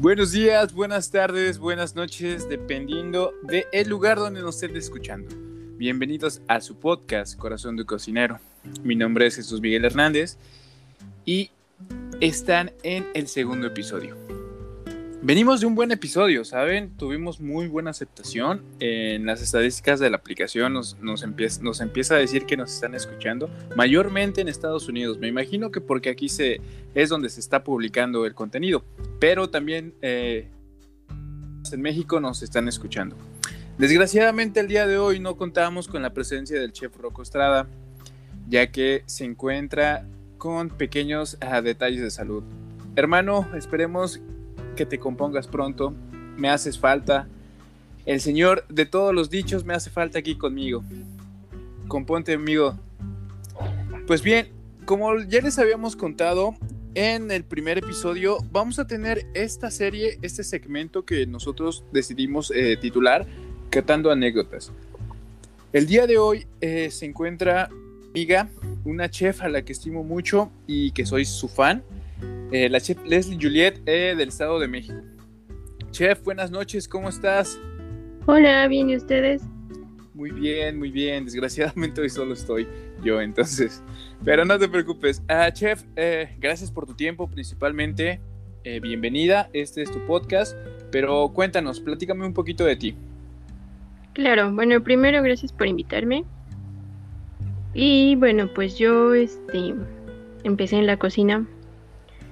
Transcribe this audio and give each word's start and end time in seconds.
Buenos 0.00 0.32
días, 0.32 0.72
buenas 0.72 1.10
tardes, 1.10 1.58
buenas 1.58 1.94
noches, 1.94 2.48
dependiendo 2.48 3.34
del 3.42 3.66
el 3.70 3.86
lugar 3.90 4.16
donde 4.16 4.40
nos 4.40 4.54
estén 4.54 4.74
escuchando. 4.74 5.28
Bienvenidos 5.76 6.40
a 6.48 6.62
su 6.62 6.80
podcast 6.80 7.36
Corazón 7.36 7.76
de 7.76 7.84
Cocinero. 7.84 8.40
Mi 8.82 8.96
nombre 8.96 9.26
es 9.26 9.36
Jesús 9.36 9.60
Miguel 9.60 9.84
Hernández 9.84 10.38
y 11.26 11.50
están 12.22 12.72
en 12.82 13.08
el 13.12 13.28
segundo 13.28 13.66
episodio. 13.66 14.16
Venimos 15.22 15.60
de 15.60 15.66
un 15.66 15.74
buen 15.74 15.92
episodio, 15.92 16.46
¿saben? 16.46 16.96
Tuvimos 16.96 17.40
muy 17.40 17.68
buena 17.68 17.90
aceptación. 17.90 18.62
En 18.78 19.26
las 19.26 19.42
estadísticas 19.42 20.00
de 20.00 20.08
la 20.08 20.16
aplicación 20.16 20.72
nos, 20.72 20.96
empieza, 21.22 21.62
nos 21.62 21.82
empieza 21.82 22.14
a 22.14 22.18
decir 22.18 22.46
que 22.46 22.56
nos 22.56 22.72
están 22.72 22.94
escuchando, 22.94 23.50
mayormente 23.76 24.40
en 24.40 24.48
Estados 24.48 24.88
Unidos. 24.88 25.18
Me 25.18 25.28
imagino 25.28 25.70
que 25.70 25.82
porque 25.82 26.08
aquí 26.08 26.30
se, 26.30 26.62
es 26.94 27.10
donde 27.10 27.28
se 27.28 27.40
está 27.40 27.62
publicando 27.64 28.24
el 28.24 28.34
contenido, 28.34 28.82
pero 29.18 29.50
también 29.50 29.92
eh, 30.00 30.48
en 31.70 31.82
México 31.82 32.18
nos 32.18 32.42
están 32.42 32.66
escuchando. 32.66 33.14
Desgraciadamente 33.76 34.60
el 34.60 34.68
día 34.68 34.86
de 34.86 34.96
hoy 34.96 35.20
no 35.20 35.36
contamos 35.36 35.86
con 35.86 36.00
la 36.00 36.14
presencia 36.14 36.58
del 36.58 36.72
chef 36.72 36.96
Rocco 36.96 37.20
Estrada, 37.20 37.68
ya 38.48 38.70
que 38.70 39.02
se 39.04 39.26
encuentra 39.26 40.06
con 40.38 40.70
pequeños 40.70 41.36
ah, 41.42 41.60
detalles 41.60 42.00
de 42.00 42.10
salud. 42.10 42.42
Hermano, 42.96 43.46
esperemos 43.54 44.20
que 44.80 44.86
te 44.86 44.98
compongas 44.98 45.46
pronto, 45.46 45.92
me 46.38 46.48
haces 46.48 46.78
falta. 46.78 47.28
El 48.06 48.18
Señor 48.22 48.64
de 48.70 48.86
todos 48.86 49.14
los 49.14 49.28
dichos 49.28 49.62
me 49.62 49.74
hace 49.74 49.90
falta 49.90 50.18
aquí 50.18 50.36
conmigo. 50.36 50.82
Componte, 51.86 52.32
amigo. 52.32 52.78
Pues 54.06 54.22
bien, 54.22 54.48
como 54.86 55.20
ya 55.20 55.42
les 55.42 55.58
habíamos 55.58 55.96
contado 55.96 56.54
en 56.94 57.30
el 57.30 57.44
primer 57.44 57.76
episodio, 57.76 58.38
vamos 58.50 58.78
a 58.78 58.86
tener 58.86 59.26
esta 59.34 59.70
serie, 59.70 60.18
este 60.22 60.44
segmento 60.44 61.04
que 61.04 61.26
nosotros 61.26 61.84
decidimos 61.92 62.50
eh, 62.50 62.78
titular 62.80 63.26
Catando 63.68 64.10
anécdotas. 64.10 64.72
El 65.74 65.86
día 65.86 66.06
de 66.06 66.16
hoy 66.16 66.46
eh, 66.62 66.90
se 66.90 67.04
encuentra 67.04 67.68
amiga, 68.08 68.48
una 68.86 69.10
chef 69.10 69.42
a 69.42 69.50
la 69.50 69.60
que 69.60 69.72
estimo 69.72 70.04
mucho 70.04 70.50
y 70.66 70.92
que 70.92 71.04
soy 71.04 71.26
su 71.26 71.48
fan. 71.48 71.82
Eh, 72.52 72.68
la 72.68 72.80
chef 72.80 72.98
Leslie 73.06 73.38
Juliet 73.40 73.80
eh, 73.86 74.14
del 74.16 74.28
Estado 74.28 74.58
de 74.58 74.66
México. 74.66 75.00
Chef, 75.92 76.22
buenas 76.24 76.50
noches, 76.50 76.88
¿cómo 76.88 77.08
estás? 77.08 77.60
Hola, 78.26 78.66
bien, 78.66 78.90
¿y 78.90 78.96
ustedes? 78.96 79.42
Muy 80.14 80.32
bien, 80.32 80.78
muy 80.78 80.90
bien. 80.90 81.24
Desgraciadamente 81.24 82.00
hoy 82.00 82.10
solo 82.10 82.34
estoy 82.34 82.66
yo, 83.04 83.20
entonces. 83.20 83.82
Pero 84.24 84.44
no 84.44 84.58
te 84.58 84.68
preocupes. 84.68 85.22
Ah, 85.28 85.52
chef, 85.52 85.84
eh, 85.96 86.36
gracias 86.40 86.70
por 86.70 86.86
tu 86.86 86.94
tiempo, 86.94 87.28
principalmente. 87.28 88.20
bienvenida, 88.82 89.48
este 89.52 89.82
es 89.82 89.90
tu 89.90 90.04
podcast. 90.06 90.56
Pero 90.90 91.28
cuéntanos, 91.32 91.80
platícame 91.80 92.26
un 92.26 92.34
poquito 92.34 92.64
de 92.64 92.76
ti. 92.76 92.94
Claro, 94.12 94.52
bueno, 94.52 94.82
primero 94.82 95.22
gracias 95.22 95.52
por 95.52 95.66
invitarme. 95.68 96.24
Y 97.74 98.16
bueno, 98.16 98.50
pues 98.52 98.76
yo 98.76 99.14
este, 99.14 99.74
empecé 100.42 100.76
en 100.76 100.86
la 100.86 100.96
cocina 100.98 101.46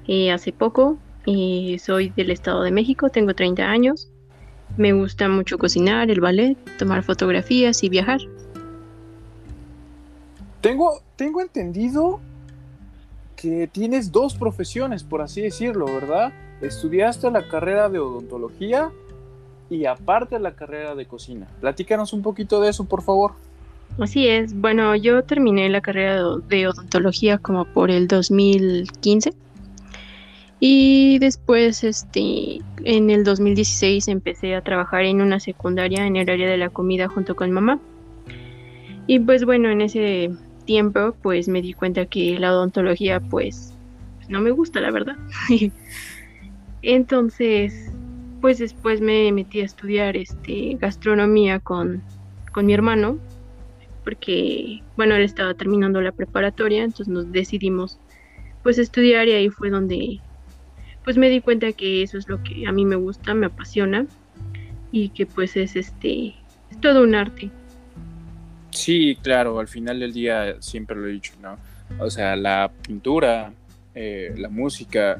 eh, 0.08 0.32
hace 0.32 0.52
poco. 0.52 0.98
y 1.26 1.78
soy 1.78 2.08
del 2.16 2.30
Estado 2.30 2.62
de 2.62 2.70
México, 2.70 3.10
tengo 3.10 3.34
30 3.34 3.62
años. 3.62 4.10
Me 4.78 4.92
gusta 4.92 5.28
mucho 5.28 5.58
cocinar, 5.58 6.10
el 6.10 6.20
ballet, 6.20 6.56
tomar 6.78 7.02
fotografías 7.02 7.84
y 7.84 7.88
viajar. 7.88 8.20
Tengo, 10.60 11.02
tengo 11.16 11.40
entendido 11.40 12.20
que 13.36 13.68
tienes 13.68 14.10
dos 14.10 14.34
profesiones, 14.34 15.04
por 15.04 15.20
así 15.20 15.42
decirlo, 15.42 15.86
¿verdad? 15.86 16.32
Estudiaste 16.60 17.30
la 17.30 17.46
carrera 17.46 17.88
de 17.88 17.98
odontología 17.98 18.90
y 19.70 19.84
aparte 19.84 20.38
la 20.38 20.54
carrera 20.54 20.94
de 20.94 21.06
cocina. 21.06 21.46
Platícanos 21.60 22.12
un 22.12 22.22
poquito 22.22 22.60
de 22.60 22.70
eso, 22.70 22.84
por 22.84 23.02
favor. 23.02 23.32
Así 23.98 24.28
es. 24.28 24.54
Bueno, 24.54 24.94
yo 24.96 25.22
terminé 25.22 25.68
la 25.68 25.80
carrera 25.80 26.22
de 26.48 26.68
odontología 26.68 27.38
como 27.38 27.64
por 27.64 27.90
el 27.90 28.08
2015 28.08 29.32
y 30.60 31.18
después, 31.20 31.84
este, 31.84 32.60
en 32.84 33.10
el 33.10 33.22
2016 33.22 34.08
empecé 34.08 34.54
a 34.54 34.62
trabajar 34.62 35.04
en 35.04 35.20
una 35.22 35.38
secundaria 35.38 36.06
en 36.06 36.16
el 36.16 36.28
área 36.28 36.50
de 36.50 36.56
la 36.56 36.68
comida 36.68 37.08
junto 37.08 37.36
con 37.36 37.52
mamá. 37.52 37.80
Y 39.06 39.20
pues 39.20 39.44
bueno, 39.44 39.70
en 39.70 39.80
ese 39.80 40.30
tiempo 40.64 41.14
pues 41.22 41.48
me 41.48 41.62
di 41.62 41.72
cuenta 41.72 42.06
que 42.06 42.38
la 42.38 42.52
odontología 42.52 43.20
pues 43.20 43.74
no 44.28 44.40
me 44.40 44.50
gusta, 44.50 44.80
la 44.80 44.90
verdad. 44.90 45.16
Entonces, 46.82 47.92
pues 48.40 48.58
después 48.58 49.00
me 49.00 49.30
metí 49.32 49.60
a 49.60 49.64
estudiar 49.64 50.16
este 50.16 50.76
gastronomía 50.80 51.60
con, 51.60 52.02
con 52.52 52.66
mi 52.66 52.74
hermano, 52.74 53.18
porque 54.04 54.82
bueno, 54.96 55.14
él 55.14 55.22
estaba 55.22 55.54
terminando 55.54 56.00
la 56.00 56.12
preparatoria, 56.12 56.82
entonces 56.82 57.08
nos 57.08 57.30
decidimos 57.32 57.98
pues 58.62 58.78
estudiar 58.78 59.28
y 59.28 59.32
ahí 59.32 59.48
fue 59.50 59.70
donde 59.70 60.20
pues 61.08 61.16
me 61.16 61.30
di 61.30 61.40
cuenta 61.40 61.72
que 61.72 62.02
eso 62.02 62.18
es 62.18 62.28
lo 62.28 62.42
que 62.42 62.66
a 62.66 62.72
mí 62.72 62.84
me 62.84 62.94
gusta, 62.94 63.32
me 63.32 63.46
apasiona 63.46 64.04
y 64.92 65.08
que 65.08 65.24
pues 65.24 65.56
es 65.56 65.74
este, 65.74 66.34
es 66.70 66.80
todo 66.82 67.02
un 67.02 67.14
arte. 67.14 67.50
Sí, 68.72 69.16
claro, 69.22 69.58
al 69.58 69.68
final 69.68 70.00
del 70.00 70.12
día 70.12 70.60
siempre 70.60 70.96
lo 70.96 71.06
he 71.06 71.12
dicho, 71.12 71.32
¿no? 71.40 71.56
O 71.98 72.10
sea, 72.10 72.36
la 72.36 72.70
pintura, 72.86 73.54
eh, 73.94 74.34
la 74.36 74.50
música, 74.50 75.18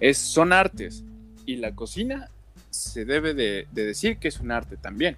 es, 0.00 0.18
son 0.18 0.52
artes 0.52 1.02
y 1.46 1.56
la 1.56 1.74
cocina 1.74 2.28
se 2.68 3.06
debe 3.06 3.32
de, 3.32 3.66
decir 3.72 4.18
que 4.18 4.28
es 4.28 4.38
un 4.38 4.50
arte 4.50 4.76
también. 4.76 5.16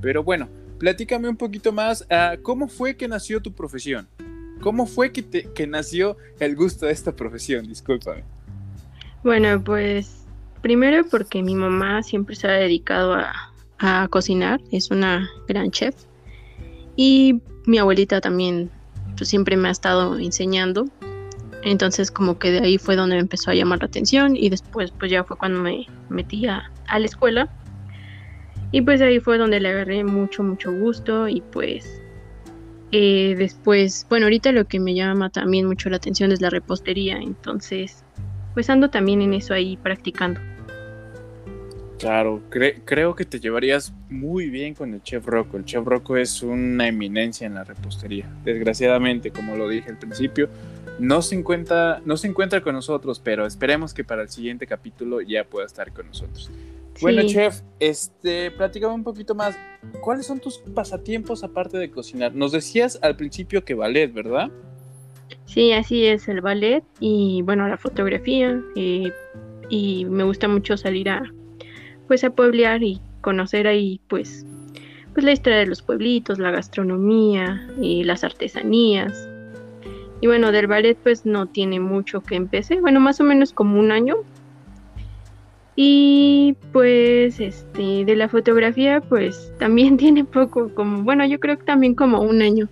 Pero 0.00 0.24
bueno, 0.24 0.48
platícame 0.78 1.28
un 1.28 1.36
poquito 1.36 1.72
más, 1.72 2.06
uh, 2.10 2.40
¿cómo 2.40 2.68
fue 2.68 2.96
que 2.96 3.06
nació 3.06 3.42
tu 3.42 3.52
profesión? 3.52 4.08
¿Cómo 4.62 4.86
fue 4.86 5.12
que, 5.12 5.20
te, 5.20 5.52
que 5.52 5.66
nació 5.66 6.16
el 6.40 6.56
gusto 6.56 6.86
de 6.86 6.92
esta 6.92 7.14
profesión? 7.14 7.66
Discúlpame. 7.66 8.24
Bueno, 9.26 9.60
pues 9.60 10.24
primero 10.62 11.04
porque 11.10 11.42
mi 11.42 11.56
mamá 11.56 12.04
siempre 12.04 12.36
se 12.36 12.46
ha 12.46 12.52
dedicado 12.52 13.16
a, 13.76 14.06
cocinar, 14.08 14.60
es 14.70 14.92
una 14.92 15.28
gran 15.48 15.72
chef. 15.72 15.96
Y 16.94 17.40
mi 17.66 17.78
abuelita 17.78 18.20
también 18.20 18.70
pues, 19.16 19.28
siempre 19.28 19.56
me 19.56 19.66
ha 19.66 19.72
estado 19.72 20.16
enseñando. 20.16 20.84
Entonces 21.64 22.12
como 22.12 22.38
que 22.38 22.52
de 22.52 22.60
ahí 22.60 22.78
fue 22.78 22.94
donde 22.94 23.16
me 23.16 23.22
empezó 23.22 23.50
a 23.50 23.54
llamar 23.54 23.80
la 23.80 23.86
atención 23.86 24.36
y 24.36 24.48
después 24.48 24.92
pues 24.92 25.10
ya 25.10 25.24
fue 25.24 25.36
cuando 25.36 25.60
me 25.60 25.88
metí 26.08 26.46
a, 26.46 26.70
la 26.88 27.04
escuela. 27.04 27.52
Y 28.70 28.80
pues 28.82 29.00
ahí 29.00 29.18
fue 29.18 29.38
donde 29.38 29.58
le 29.58 29.70
agarré 29.70 30.04
mucho, 30.04 30.44
mucho 30.44 30.70
gusto 30.70 31.26
y 31.26 31.40
pues 31.40 32.00
eh, 32.92 33.34
después, 33.36 34.06
bueno, 34.08 34.26
ahorita 34.26 34.52
lo 34.52 34.66
que 34.66 34.78
me 34.78 34.94
llama 34.94 35.30
también 35.30 35.66
mucho 35.66 35.90
la 35.90 35.96
atención 35.96 36.30
es 36.30 36.40
la 36.40 36.48
repostería. 36.48 37.16
Entonces 37.16 38.04
pues 38.56 38.70
ando 38.70 38.88
también 38.88 39.20
en 39.20 39.34
eso 39.34 39.52
ahí 39.52 39.76
practicando. 39.76 40.40
Claro, 41.98 42.40
creo 42.48 43.14
que 43.14 43.26
te 43.26 43.38
llevarías 43.38 43.92
muy 44.08 44.48
bien 44.48 44.72
con 44.72 44.94
el 44.94 45.02
Chef 45.02 45.26
Rocco. 45.26 45.58
El 45.58 45.66
Chef 45.66 45.84
Rocco 45.84 46.16
es 46.16 46.42
una 46.42 46.88
eminencia 46.88 47.46
en 47.46 47.52
la 47.52 47.64
repostería. 47.64 48.34
Desgraciadamente, 48.44 49.30
como 49.30 49.56
lo 49.56 49.68
dije 49.68 49.90
al 49.90 49.98
principio, 49.98 50.48
no 50.98 51.20
se 51.20 51.34
encuentra, 51.34 52.00
no 52.06 52.16
se 52.16 52.28
encuentra 52.28 52.62
con 52.62 52.74
nosotros, 52.74 53.20
pero 53.22 53.44
esperemos 53.44 53.92
que 53.92 54.04
para 54.04 54.22
el 54.22 54.30
siguiente 54.30 54.66
capítulo 54.66 55.20
ya 55.20 55.44
pueda 55.44 55.66
estar 55.66 55.92
con 55.92 56.06
nosotros. 56.06 56.50
Bueno, 57.02 57.24
Chef, 57.26 57.60
este, 57.78 58.50
platícame 58.52 58.94
un 58.94 59.04
poquito 59.04 59.34
más. 59.34 59.54
¿Cuáles 60.00 60.24
son 60.24 60.40
tus 60.40 60.60
pasatiempos 60.74 61.44
aparte 61.44 61.76
de 61.76 61.90
cocinar? 61.90 62.34
Nos 62.34 62.52
decías 62.52 62.98
al 63.02 63.16
principio 63.16 63.66
que 63.66 63.74
ballet, 63.74 64.10
¿verdad? 64.10 64.50
Sí, 65.46 65.72
así 65.72 66.04
es 66.04 66.28
el 66.28 66.40
ballet 66.40 66.84
y 67.00 67.40
bueno, 67.42 67.66
la 67.68 67.78
fotografía 67.78 68.60
eh, 68.74 69.12
y 69.70 70.04
me 70.04 70.24
gusta 70.24 70.48
mucho 70.48 70.76
salir 70.76 71.08
a 71.08 71.22
pues 72.08 72.24
a 72.24 72.30
pueblear 72.30 72.82
y 72.82 73.00
conocer 73.20 73.66
ahí 73.66 74.00
pues 74.08 74.44
pues 75.14 75.24
la 75.24 75.32
historia 75.32 75.60
de 75.60 75.66
los 75.66 75.80
pueblitos, 75.80 76.38
la 76.38 76.50
gastronomía 76.50 77.66
y 77.80 78.04
las 78.04 78.22
artesanías. 78.22 79.26
Y 80.20 80.26
bueno, 80.26 80.52
del 80.52 80.66
ballet 80.66 80.94
pues 81.02 81.24
no 81.24 81.46
tiene 81.46 81.80
mucho 81.80 82.20
que 82.20 82.34
empecé, 82.34 82.82
bueno, 82.82 83.00
más 83.00 83.18
o 83.20 83.24
menos 83.24 83.54
como 83.54 83.80
un 83.80 83.92
año. 83.92 84.16
Y 85.74 86.54
pues 86.70 87.40
este 87.40 88.04
de 88.04 88.14
la 88.14 88.28
fotografía 88.28 89.00
pues 89.00 89.50
también 89.58 89.96
tiene 89.96 90.24
poco 90.24 90.74
como 90.74 91.02
bueno, 91.02 91.24
yo 91.24 91.40
creo 91.40 91.56
que 91.56 91.64
también 91.64 91.94
como 91.94 92.20
un 92.20 92.42
año 92.42 92.68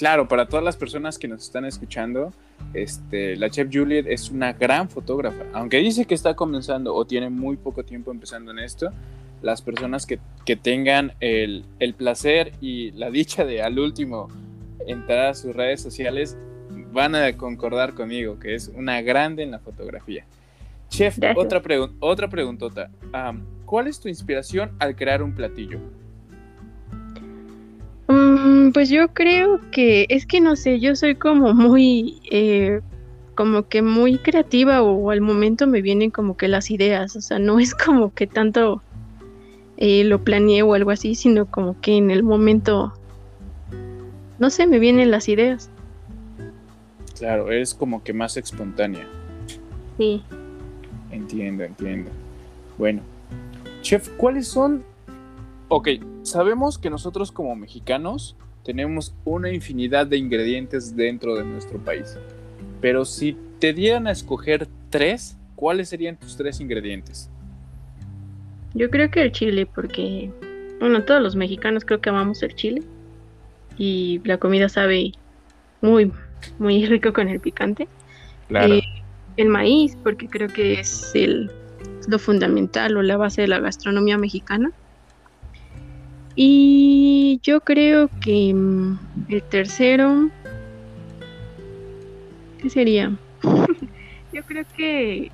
claro, 0.00 0.28
para 0.28 0.46
todas 0.46 0.64
las 0.64 0.78
personas 0.78 1.18
que 1.18 1.28
nos 1.28 1.42
están 1.42 1.66
escuchando, 1.66 2.32
este, 2.72 3.36
la 3.36 3.50
chef 3.50 3.68
Juliet 3.70 4.06
es 4.08 4.30
una 4.30 4.54
gran 4.54 4.88
fotógrafa. 4.88 5.44
Aunque 5.52 5.76
dice 5.76 6.06
que 6.06 6.14
está 6.14 6.34
comenzando 6.34 6.94
o 6.94 7.04
tiene 7.04 7.28
muy 7.28 7.58
poco 7.58 7.84
tiempo 7.84 8.10
empezando 8.10 8.50
en 8.50 8.60
esto, 8.60 8.88
las 9.42 9.60
personas 9.60 10.06
que, 10.06 10.18
tengan 10.56 11.12
el, 11.20 11.66
placer 11.98 12.54
y 12.62 12.92
la 12.92 13.10
dicha 13.10 13.44
de 13.44 13.60
al 13.60 13.78
último 13.78 14.28
entrar 14.86 15.26
a 15.26 15.34
sus 15.34 15.54
redes 15.54 15.82
sociales 15.82 16.34
van 16.92 17.14
a 17.14 17.36
concordar 17.36 17.92
conmigo 17.92 18.38
que 18.38 18.54
es 18.54 18.68
una 18.68 19.02
grande 19.02 19.42
en 19.42 19.50
la 19.50 19.58
fotografía. 19.58 20.24
Chef, 20.88 21.18
otra, 21.36 21.60
otra 22.00 22.30
preguntota. 22.30 22.90
¿Cuál 23.66 23.86
es 23.86 24.00
tu 24.00 24.08
inspiración 24.08 24.70
al 24.78 24.96
crear 24.96 25.22
un 25.22 25.34
platillo? 25.34 25.78
Mm, 28.42 28.70
pues 28.72 28.88
yo 28.88 29.08
creo 29.08 29.60
que 29.70 30.06
es 30.08 30.24
que 30.24 30.40
no 30.40 30.56
sé, 30.56 30.80
yo 30.80 30.96
soy 30.96 31.14
como 31.14 31.52
muy, 31.52 32.22
eh, 32.30 32.80
como 33.34 33.68
que 33.68 33.82
muy 33.82 34.16
creativa 34.16 34.82
o 34.82 35.10
al 35.10 35.20
momento 35.20 35.66
me 35.66 35.82
vienen 35.82 36.10
como 36.10 36.36
que 36.38 36.48
las 36.48 36.70
ideas, 36.70 37.16
o 37.16 37.20
sea, 37.20 37.38
no 37.38 37.58
es 37.58 37.74
como 37.74 38.14
que 38.14 38.26
tanto 38.26 38.82
eh, 39.76 40.04
lo 40.04 40.24
planeé 40.24 40.62
o 40.62 40.72
algo 40.72 40.90
así, 40.90 41.14
sino 41.14 41.46
como 41.46 41.78
que 41.82 41.98
en 41.98 42.10
el 42.10 42.22
momento, 42.22 42.94
no 44.38 44.48
sé, 44.48 44.66
me 44.66 44.78
vienen 44.78 45.10
las 45.10 45.28
ideas. 45.28 45.68
Claro, 47.18 47.52
es 47.52 47.74
como 47.74 48.02
que 48.02 48.14
más 48.14 48.38
espontánea. 48.38 49.06
Sí. 49.98 50.22
Entiendo, 51.10 51.64
entiendo. 51.64 52.10
Bueno, 52.78 53.02
chef, 53.82 54.08
¿cuáles 54.16 54.48
son 54.48 54.82
Ok, 55.72 55.88
sabemos 56.22 56.78
que 56.78 56.90
nosotros 56.90 57.30
como 57.30 57.54
mexicanos 57.54 58.36
tenemos 58.64 59.14
una 59.24 59.52
infinidad 59.52 60.04
de 60.04 60.16
ingredientes 60.16 60.96
dentro 60.96 61.36
de 61.36 61.44
nuestro 61.44 61.78
país. 61.78 62.18
Pero 62.80 63.04
si 63.04 63.36
te 63.60 63.72
dieran 63.72 64.08
a 64.08 64.10
escoger 64.10 64.66
tres, 64.90 65.38
¿cuáles 65.54 65.88
serían 65.88 66.16
tus 66.16 66.36
tres 66.36 66.58
ingredientes? 66.60 67.30
Yo 68.74 68.90
creo 68.90 69.12
que 69.12 69.22
el 69.22 69.30
chile, 69.30 69.64
porque, 69.64 70.32
bueno, 70.80 71.04
todos 71.04 71.22
los 71.22 71.36
mexicanos 71.36 71.84
creo 71.84 72.00
que 72.00 72.10
amamos 72.10 72.42
el 72.42 72.52
chile. 72.56 72.82
Y 73.78 74.20
la 74.24 74.38
comida 74.38 74.68
sabe 74.68 75.12
muy, 75.82 76.10
muy 76.58 76.84
rico 76.86 77.12
con 77.12 77.28
el 77.28 77.38
picante. 77.38 77.86
Claro. 78.48 78.74
Eh, 78.74 78.82
el 79.36 79.48
maíz, 79.48 79.96
porque 80.02 80.26
creo 80.26 80.48
que 80.48 80.80
es 80.80 81.12
el, 81.14 81.48
lo 82.08 82.18
fundamental 82.18 82.96
o 82.96 83.02
la 83.02 83.16
base 83.16 83.42
de 83.42 83.46
la 83.46 83.60
gastronomía 83.60 84.18
mexicana. 84.18 84.72
Y 86.36 87.40
yo 87.42 87.60
creo 87.60 88.08
que 88.20 88.54
mm, 88.54 88.98
el 89.28 89.42
tercero, 89.42 90.30
¿qué 92.60 92.70
sería? 92.70 93.16
yo 94.32 94.42
creo 94.44 94.64
que... 94.76 95.30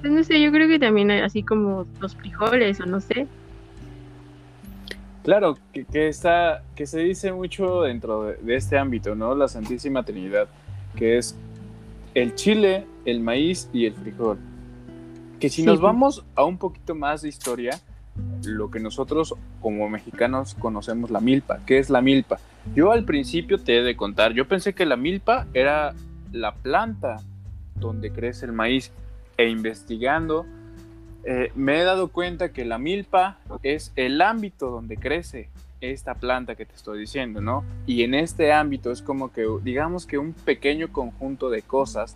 Pues 0.00 0.12
no 0.12 0.22
sé, 0.22 0.40
yo 0.40 0.52
creo 0.52 0.68
que 0.68 0.78
también 0.78 1.10
hay 1.10 1.20
así 1.20 1.42
como 1.42 1.86
los 2.00 2.14
frijoles 2.14 2.80
o 2.80 2.86
no 2.86 3.00
sé. 3.00 3.26
Claro, 5.26 5.58
que, 5.72 6.08
está, 6.08 6.62
que 6.76 6.86
se 6.86 7.00
dice 7.00 7.32
mucho 7.32 7.82
dentro 7.82 8.22
de, 8.22 8.54
este 8.54 8.78
ámbito, 8.78 9.16
¿no? 9.16 9.34
La 9.34 9.48
Santísima 9.48 10.04
Trinidad, 10.04 10.46
que 10.94 11.18
es 11.18 11.36
el 12.14 12.36
chile, 12.36 12.86
el 13.04 13.18
maíz 13.18 13.68
y 13.72 13.86
el 13.86 13.94
frijol. 13.94 14.38
Que 15.40 15.48
si 15.50 15.62
nos 15.62 15.80
vamos 15.80 16.24
a 16.34 16.44
un 16.44 16.58
poquito 16.58 16.94
más 16.94 17.22
de 17.22 17.28
historia, 17.28 17.80
lo 18.44 18.70
que 18.70 18.80
nosotros 18.80 19.34
como 19.60 19.88
mexicanos 19.88 20.54
conocemos 20.58 21.10
la 21.10 21.20
milpa. 21.20 21.60
¿Qué 21.66 21.78
es 21.78 21.90
la 21.90 22.00
milpa? 22.00 22.38
Yo 22.74 22.92
al 22.92 23.04
principio 23.04 23.58
te 23.58 23.78
he 23.78 23.82
de 23.82 23.96
contar, 23.96 24.32
yo 24.32 24.48
pensé 24.48 24.74
que 24.74 24.86
la 24.86 24.96
milpa 24.96 25.46
era 25.54 25.94
la 26.32 26.54
planta 26.54 27.18
donde 27.74 28.10
crece 28.10 28.46
el 28.46 28.52
maíz 28.52 28.90
e 29.36 29.48
investigando 29.48 30.46
eh, 31.28 31.50
me 31.56 31.80
he 31.80 31.82
dado 31.82 32.06
cuenta 32.06 32.52
que 32.52 32.64
la 32.64 32.78
milpa 32.78 33.38
es 33.64 33.92
el 33.96 34.22
ámbito 34.22 34.70
donde 34.70 34.96
crece 34.96 35.48
esta 35.80 36.14
planta 36.14 36.54
que 36.54 36.64
te 36.64 36.76
estoy 36.76 37.00
diciendo, 37.00 37.40
¿no? 37.40 37.64
Y 37.84 38.04
en 38.04 38.14
este 38.14 38.52
ámbito 38.52 38.92
es 38.92 39.02
como 39.02 39.32
que, 39.32 39.44
digamos 39.64 40.06
que 40.06 40.18
un 40.18 40.34
pequeño 40.34 40.92
conjunto 40.92 41.50
de 41.50 41.62
cosas 41.62 42.14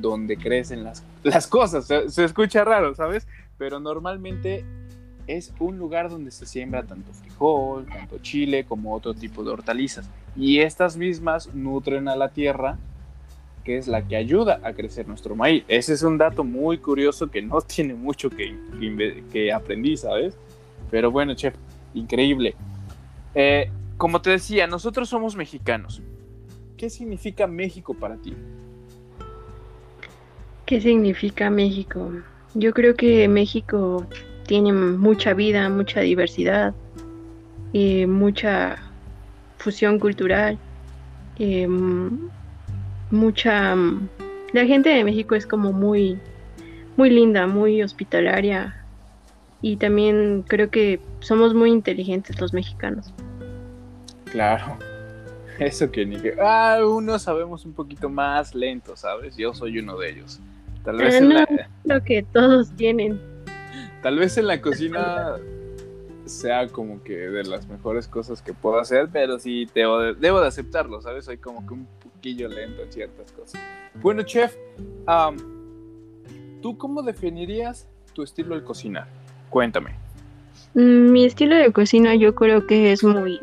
donde 0.00 0.36
crecen 0.36 0.84
las, 0.84 1.04
las 1.22 1.46
cosas. 1.46 1.86
Se, 1.86 2.24
escucha 2.24 2.64
raro, 2.64 2.94
¿sabes? 2.94 3.26
Pero 3.56 3.80
normalmente 3.80 4.64
es 5.26 5.52
un 5.58 5.78
lugar 5.78 6.08
donde 6.08 6.30
se 6.30 6.46
siembra 6.46 6.84
tanto 6.84 7.12
frijol, 7.12 7.86
tanto 7.86 8.18
chile, 8.18 8.64
como 8.64 8.94
otro 8.94 9.14
tipo 9.14 9.44
de 9.44 9.50
hortalizas. 9.50 10.08
Y 10.36 10.60
estas 10.60 10.96
mismas 10.96 11.52
nutren 11.54 12.08
a 12.08 12.16
la 12.16 12.30
tierra, 12.30 12.78
que 13.64 13.76
es 13.76 13.88
la 13.88 14.06
que 14.06 14.16
ayuda 14.16 14.60
a 14.62 14.72
crecer 14.72 15.06
nuestro 15.06 15.36
maíz. 15.36 15.64
Ese 15.68 15.92
es 15.92 16.02
un 16.02 16.16
dato 16.16 16.44
muy 16.44 16.78
curioso 16.78 17.30
que 17.30 17.42
no 17.42 17.60
tiene 17.62 17.94
mucho 17.94 18.30
que, 18.30 18.56
que, 19.32 19.52
aprendí, 19.52 19.96
¿sabes? 19.96 20.36
Pero 20.90 21.10
bueno, 21.10 21.34
chef, 21.34 21.54
increíble. 21.94 22.54
Eh, 23.34 23.70
como 23.98 24.22
te 24.22 24.30
decía, 24.30 24.66
nosotros 24.66 25.08
somos 25.08 25.36
mexicanos. 25.36 26.00
¿Qué 26.76 26.88
significa 26.88 27.48
México 27.48 27.92
para 27.92 28.16
ti? 28.16 28.34
¿Qué 30.68 30.82
significa 30.82 31.48
México? 31.48 32.12
Yo 32.52 32.74
creo 32.74 32.94
que 32.94 33.26
México 33.26 34.06
tiene 34.46 34.70
mucha 34.70 35.32
vida, 35.32 35.70
mucha 35.70 36.00
diversidad, 36.00 36.74
y 37.72 38.04
mucha 38.04 38.76
fusión 39.56 39.98
cultural, 39.98 40.58
mucha... 43.10 43.76
La 44.52 44.66
gente 44.66 44.90
de 44.90 45.04
México 45.04 45.34
es 45.34 45.46
como 45.46 45.72
muy, 45.72 46.18
muy 46.98 47.08
linda, 47.08 47.46
muy 47.46 47.82
hospitalaria 47.82 48.84
y 49.62 49.76
también 49.78 50.44
creo 50.46 50.68
que 50.68 51.00
somos 51.20 51.54
muy 51.54 51.70
inteligentes 51.70 52.38
los 52.42 52.52
mexicanos. 52.52 53.14
Claro, 54.26 54.76
eso 55.58 55.90
que 55.90 56.04
ni 56.04 56.16
que... 56.16 56.36
Ah, 56.38 56.80
unos 56.86 57.22
sabemos 57.22 57.64
un 57.64 57.72
poquito 57.72 58.10
más 58.10 58.54
lento, 58.54 58.94
¿sabes? 58.96 59.34
Yo 59.34 59.54
soy 59.54 59.78
uno 59.78 59.96
de 59.96 60.10
ellos. 60.10 60.42
Tal 60.84 60.96
vez 60.96 61.14
en 61.16 61.34
la... 61.34 61.46
lo 61.84 62.02
que 62.02 62.22
todos 62.22 62.70
tienen. 62.76 63.20
Tal 64.02 64.18
vez 64.18 64.38
en 64.38 64.46
la 64.46 64.60
cocina 64.60 65.36
sea 66.28 66.68
como 66.68 67.02
que 67.02 67.16
de 67.16 67.44
las 67.44 67.68
mejores 67.68 68.06
cosas 68.06 68.42
que 68.42 68.52
puedo 68.52 68.78
hacer, 68.78 69.08
pero 69.12 69.38
sí 69.38 69.66
debo 69.74 69.98
de, 70.00 70.14
debo 70.14 70.40
de 70.40 70.48
aceptarlo, 70.48 71.00
¿sabes? 71.00 71.24
Soy 71.24 71.38
como 71.38 71.66
que 71.66 71.74
un 71.74 71.86
poquillo 72.02 72.48
lento 72.48 72.82
en 72.82 72.92
ciertas 72.92 73.32
cosas. 73.32 73.60
Bueno, 73.94 74.22
chef, 74.22 74.56
¿tú 76.62 76.76
cómo 76.78 77.02
definirías 77.02 77.88
tu 78.12 78.22
estilo 78.22 78.54
de 78.54 78.64
cocinar? 78.64 79.08
Cuéntame. 79.48 79.94
Mm, 80.74 81.10
mi 81.10 81.24
estilo 81.24 81.56
de 81.56 81.72
cocina 81.72 82.14
yo 82.14 82.34
creo 82.34 82.66
que 82.66 82.92
es 82.92 83.02
muy, 83.02 83.40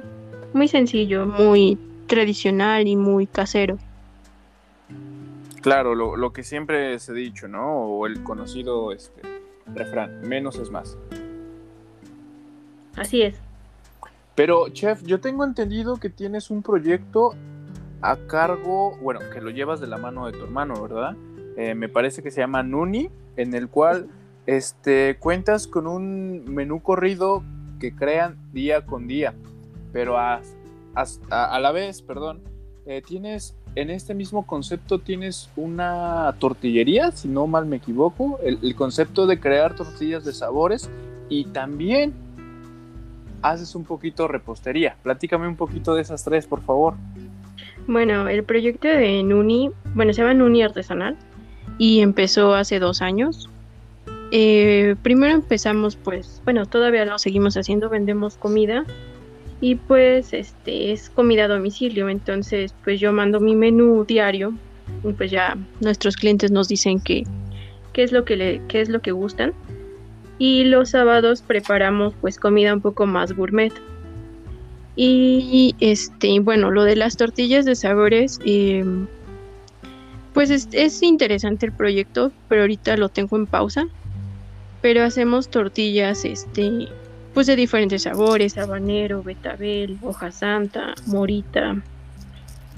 muy 0.53 0.67
sencillo, 0.67 1.25
muy 1.25 1.77
tradicional 2.07 2.87
y 2.87 2.95
muy 2.95 3.27
casero. 3.27 3.77
Claro, 5.65 5.95
lo, 5.95 6.31
que 6.31 6.43
siempre 6.43 6.99
se 6.99 7.11
ha 7.11 7.15
dicho, 7.15 7.47
¿no? 7.47 7.87
O 7.87 8.05
el 8.05 8.21
conocido 8.21 8.91
este, 8.91 9.23
refrán, 9.65 10.21
menos 10.21 10.59
es 10.59 10.69
más. 10.69 10.95
Así 12.95 13.23
es. 13.23 13.35
Pero, 14.35 14.69
chef, 14.69 15.01
yo 15.05 15.19
tengo 15.19 15.43
entendido 15.43 15.97
que 15.97 16.11
tienes 16.11 16.51
un 16.51 16.61
proyecto 16.61 17.33
a 18.01 18.15
cargo, 18.27 18.95
bueno, 19.01 19.21
que 19.33 19.41
lo 19.41 19.49
llevas 19.49 19.79
de 19.79 19.87
la 19.87 19.97
mano 19.97 20.27
de 20.27 20.33
tu 20.33 20.43
hermano, 20.43 20.79
¿verdad? 20.79 21.15
Eh, 21.57 21.73
me 21.73 21.89
parece 21.89 22.21
que 22.21 22.29
se 22.29 22.41
llama 22.41 22.61
Nuni, 22.61 23.09
en 23.35 23.55
el 23.55 23.67
cual 23.67 24.07
este, 24.45 25.17
cuentas 25.17 25.65
con 25.65 25.87
un 25.87 26.45
menú 26.45 26.83
corrido 26.83 27.43
que 27.79 27.95
crean 27.95 28.37
día 28.53 28.85
con 28.85 29.07
día, 29.07 29.33
pero 29.91 30.19
a, 30.19 30.43
a, 30.93 31.59
la 31.59 31.71
vez, 31.71 32.03
perdón, 32.03 32.43
eh, 32.85 33.01
tienes 33.01 33.57
en 33.75 33.89
este 33.89 34.13
mismo 34.13 34.45
concepto 34.45 34.99
tienes 34.99 35.49
una 35.55 36.33
tortillería, 36.39 37.11
si 37.11 37.27
no 37.27 37.45
mal 37.45 37.65
me 37.65 37.75
equivoco, 37.75 38.39
el, 38.43 38.75
concepto 38.75 39.27
de 39.27 39.39
crear 39.39 39.75
tortillas 39.75 40.23
de 40.23 40.33
sabores 40.33 40.89
y 41.29 41.45
también 41.45 42.13
haces 43.41 43.75
un 43.75 43.83
poquito 43.83 44.27
repostería. 44.27 44.95
Platícame 45.03 45.47
un 45.47 45.57
poquito 45.57 45.93
de 45.93 46.01
esas 46.01 46.23
tres, 46.23 46.47
por 46.47 46.61
favor. 46.61 46.95
Bueno, 47.85 48.27
el 48.29 48.43
proyecto 48.43 48.87
de 48.87 49.21
Nuni, 49.23 49.71
bueno, 49.93 50.13
se 50.13 50.21
llama 50.21 50.33
Nuni 50.33 50.63
Artesanal 50.63 51.17
y 51.77 51.99
empezó 51.99 52.55
hace 52.55 52.79
dos 52.79 53.01
años. 53.01 53.49
Eh, 54.31 54.95
primero 55.03 55.35
empezamos, 55.35 55.97
pues, 55.97 56.41
bueno, 56.45 56.65
todavía 56.65 57.05
lo 57.05 57.19
seguimos 57.19 57.57
haciendo, 57.57 57.89
vendemos 57.89 58.37
comida 58.37 58.85
y 59.65 59.73
pues 59.73 60.31
este 60.31 60.91
es 60.91 61.09
comida 61.09 61.45
a 61.45 61.47
domicilio, 61.47 62.07
entonces 62.07 62.75
pues 62.83 62.99
yo 62.99 63.11
mando 63.11 63.39
mi 63.39 63.55
menú 63.55 64.05
diario 64.05 64.53
y 65.03 65.11
pues 65.13 65.31
ya 65.31 65.57
nuestros 65.79 66.17
clientes 66.17 66.51
nos 66.51 66.67
dicen 66.67 66.99
que 66.99 67.23
qué 67.91 68.03
es 68.03 68.11
lo 68.11 68.25
que 68.25 68.35
le, 68.35 68.61
qué 68.67 68.81
es 68.81 68.89
lo 68.89 69.01
que 69.01 69.11
gustan 69.11 69.53
y 70.37 70.65
los 70.65 70.91
sábados 70.91 71.41
preparamos 71.41 72.13
pues 72.21 72.37
comida 72.37 72.75
un 72.75 72.81
poco 72.81 73.07
más 73.07 73.33
gourmet. 73.33 73.73
Y 74.95 75.75
este, 75.79 76.39
bueno, 76.41 76.69
lo 76.69 76.83
de 76.83 76.95
las 76.95 77.17
tortillas 77.17 77.65
de 77.65 77.73
sabores, 77.73 78.39
em, 78.45 79.07
pues 80.35 80.51
es, 80.51 80.69
es, 80.73 81.01
interesante 81.01 81.65
el 81.65 81.71
proyecto, 81.71 82.31
pero 82.49 82.61
ahorita 82.61 82.97
lo 82.97 83.09
tengo 83.09 83.35
en 83.35 83.47
pausa. 83.47 83.87
Pero 84.83 85.03
hacemos 85.03 85.49
tortillas, 85.49 86.23
este, 86.23 86.87
pues 87.35 87.47
de 87.47 87.57
diferentes 87.57 88.03
sabores, 88.03 88.57
habanero, 88.57 89.21
betabel, 89.21 89.97
hoja 90.01 90.31
santa, 90.31 90.95
morita, 91.05 91.75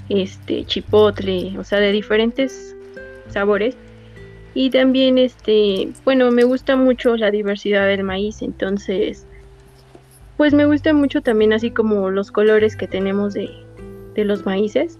este, 0.08 0.64
chipotle, 0.64 1.56
o 1.56 1.62
sea, 1.62 1.78
de 1.78 1.92
diferentes 1.92 2.74
sabores. 3.30 3.76
Y 4.54 4.70
también, 4.70 5.16
este, 5.16 5.90
bueno, 6.04 6.32
me 6.32 6.42
gusta 6.42 6.74
mucho 6.74 7.16
la 7.16 7.30
diversidad 7.30 7.86
del 7.86 8.02
maíz, 8.02 8.42
entonces, 8.42 9.28
pues 10.36 10.52
me 10.52 10.66
gusta 10.66 10.92
mucho 10.92 11.22
también 11.22 11.52
así 11.52 11.70
como 11.70 12.10
los 12.10 12.32
colores 12.32 12.74
que 12.74 12.88
tenemos 12.88 13.34
de, 13.34 13.48
de 14.14 14.24
los 14.24 14.44
maíces. 14.44 14.98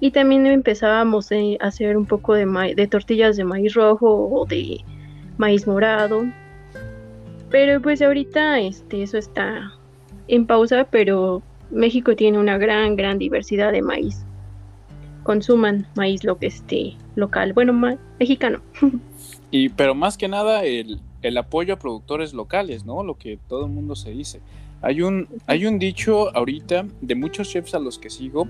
Y 0.00 0.10
también 0.10 0.46
empezábamos 0.46 1.30
a 1.30 1.36
hacer 1.64 1.96
un 1.96 2.06
poco 2.06 2.34
de, 2.34 2.74
de 2.74 2.86
tortillas 2.88 3.36
de 3.36 3.44
maíz 3.44 3.74
rojo 3.74 4.28
o 4.32 4.46
de 4.46 4.80
maíz 5.38 5.68
morado. 5.68 6.24
Pero 7.50 7.80
pues 7.82 8.00
ahorita 8.00 8.60
este, 8.60 9.02
eso 9.02 9.18
está 9.18 9.72
en 10.28 10.46
pausa, 10.46 10.86
pero 10.90 11.42
México 11.70 12.14
tiene 12.14 12.38
una 12.38 12.58
gran, 12.58 12.96
gran 12.96 13.18
diversidad 13.18 13.72
de 13.72 13.82
maíz. 13.82 14.24
Consuman 15.22 15.86
maíz 15.96 16.24
lo 16.24 16.38
que 16.38 16.46
esté 16.46 16.96
local, 17.16 17.52
bueno, 17.52 17.72
mexicano. 18.18 18.60
Y 19.52 19.68
pero 19.70 19.96
más 19.96 20.16
que 20.16 20.28
nada 20.28 20.64
el, 20.64 21.00
el, 21.22 21.36
apoyo 21.36 21.74
a 21.74 21.76
productores 21.76 22.32
locales, 22.32 22.84
¿no? 22.84 23.02
Lo 23.02 23.18
que 23.18 23.36
todo 23.48 23.66
el 23.66 23.72
mundo 23.72 23.96
se 23.96 24.12
dice. 24.12 24.40
Hay 24.80 25.02
un, 25.02 25.26
hay 25.48 25.66
un 25.66 25.80
dicho 25.80 26.34
ahorita 26.36 26.86
de 27.00 27.14
muchos 27.16 27.50
chefs 27.50 27.74
a 27.74 27.80
los 27.80 27.98
que 27.98 28.10
sigo, 28.10 28.46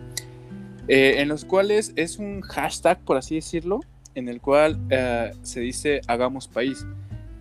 eh, 0.88 1.14
en 1.18 1.28
los 1.28 1.46
cuales 1.46 1.94
es 1.96 2.18
un 2.18 2.42
hashtag, 2.42 3.00
por 3.00 3.16
así 3.16 3.36
decirlo, 3.36 3.80
en 4.14 4.28
el 4.28 4.42
cual 4.42 4.78
eh, 4.90 5.32
se 5.42 5.60
dice 5.60 6.02
hagamos 6.06 6.48
país. 6.48 6.84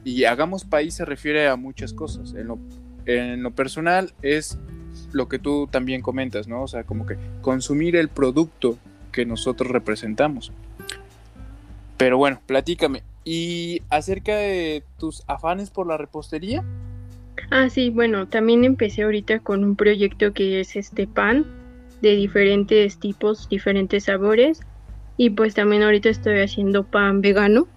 Y 0.09 0.25
hagamos 0.25 0.65
país 0.65 0.95
se 0.95 1.05
refiere 1.05 1.47
a 1.47 1.55
muchas 1.55 1.93
cosas. 1.93 2.33
En 2.33 3.43
lo, 3.43 3.51
personal 3.51 4.11
es 4.23 4.57
lo 5.11 5.29
que 5.29 5.37
tú 5.37 5.67
también 5.69 6.01
comentas, 6.01 6.47
¿no? 6.47 6.63
O 6.63 6.67
sea, 6.67 6.83
como 6.83 7.05
que 7.05 7.15
consumir 7.41 7.95
el 7.95 8.09
producto 8.09 8.79
que 9.11 9.27
nosotros 9.27 9.69
representamos. 9.69 10.51
Pero 11.97 12.17
bueno, 12.17 12.41
platícame. 12.47 13.03
¿Y 13.23 13.83
acerca 13.91 14.35
de 14.35 14.83
tus 14.97 15.23
afanes 15.27 15.69
por 15.69 15.85
la 15.85 15.95
repostería? 15.95 16.63
Ah, 17.51 17.69
sí, 17.69 17.91
bueno, 17.91 18.27
también 18.27 18.63
empecé 18.63 19.03
ahorita 19.03 19.41
con 19.41 19.63
un 19.63 19.75
proyecto 19.75 20.33
que 20.33 20.59
es 20.59 20.75
este 20.75 21.05
pan 21.05 21.45
de 22.01 22.15
diferentes 22.15 22.97
tipos, 22.97 23.47
diferentes 23.47 24.05
sabores. 24.05 24.61
Y 25.17 25.29
pues 25.29 25.53
también 25.53 25.83
ahorita 25.83 26.09
estoy 26.09 26.39
haciendo 26.39 26.83
pan 26.83 27.21
vegano. 27.21 27.67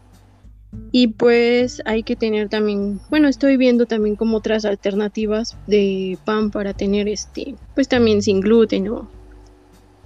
Y 0.91 1.09
pues 1.09 1.83
hay 1.85 2.03
que 2.03 2.17
tener 2.17 2.49
también, 2.49 3.01
bueno, 3.11 3.29
estoy 3.29 3.57
viendo 3.57 3.87
también 3.87 4.17
como 4.17 4.39
otras 4.39 4.65
alternativas 4.65 5.57
de 5.67 6.19
pan 6.25 6.51
para 6.51 6.75
tener 6.75 7.09
este, 7.09 7.55
pues 7.75 7.89
también 7.89 8.23
sin 8.23 8.41
gluten 8.41 8.89
o, 8.89 9.09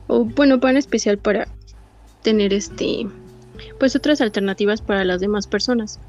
o 0.09 0.25
bueno, 0.25 0.61
pan 0.61 0.77
especial 0.77 1.19
para 1.19 1.49
tener 2.23 2.53
este, 2.53 3.07
pues 3.79 3.95
otras 3.97 4.21
alternativas 4.21 4.81
para 4.81 5.05
las 5.05 5.21
demás 5.21 5.47
personas. 5.47 6.01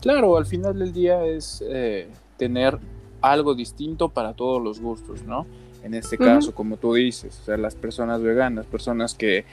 Claro, 0.00 0.36
al 0.36 0.46
final 0.46 0.78
del 0.78 0.92
día 0.92 1.24
es 1.24 1.62
eh, 1.66 2.08
tener 2.36 2.78
algo 3.20 3.54
distinto 3.54 4.08
para 4.08 4.34
todos 4.34 4.62
los 4.62 4.80
gustos, 4.80 5.22
¿no? 5.24 5.46
En 5.84 5.94
este 5.94 6.16
caso, 6.16 6.54
como 6.54 6.76
tú 6.76 6.94
dices, 6.94 7.40
o 7.42 7.44
sea, 7.44 7.56
las 7.56 7.74
personas 7.74 8.22
veganas, 8.22 8.66
personas 8.66 9.14
que 9.14 9.44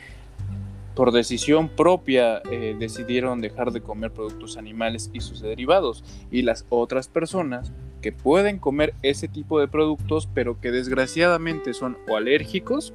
por 0.96 1.12
decisión 1.12 1.70
propia 1.70 2.42
eh, 2.52 2.76
decidieron 2.78 3.42
dejar 3.42 3.72
de 3.72 3.82
comer 3.82 4.12
productos 4.12 4.58
animales 4.58 5.10
y 5.14 5.22
sus 5.22 5.42
derivados, 5.42 6.04
y 6.32 6.42
las 6.42 6.66
otras 6.70 7.08
personas 7.08 7.72
que 8.02 8.12
pueden 8.12 8.60
comer 8.60 8.94
ese 9.02 9.28
tipo 9.28 9.60
de 9.60 9.68
productos, 9.68 10.28
pero 10.34 10.60
que 10.60 10.72
desgraciadamente 10.72 11.74
son 11.74 11.98
o 12.08 12.16
alérgicos 12.16 12.94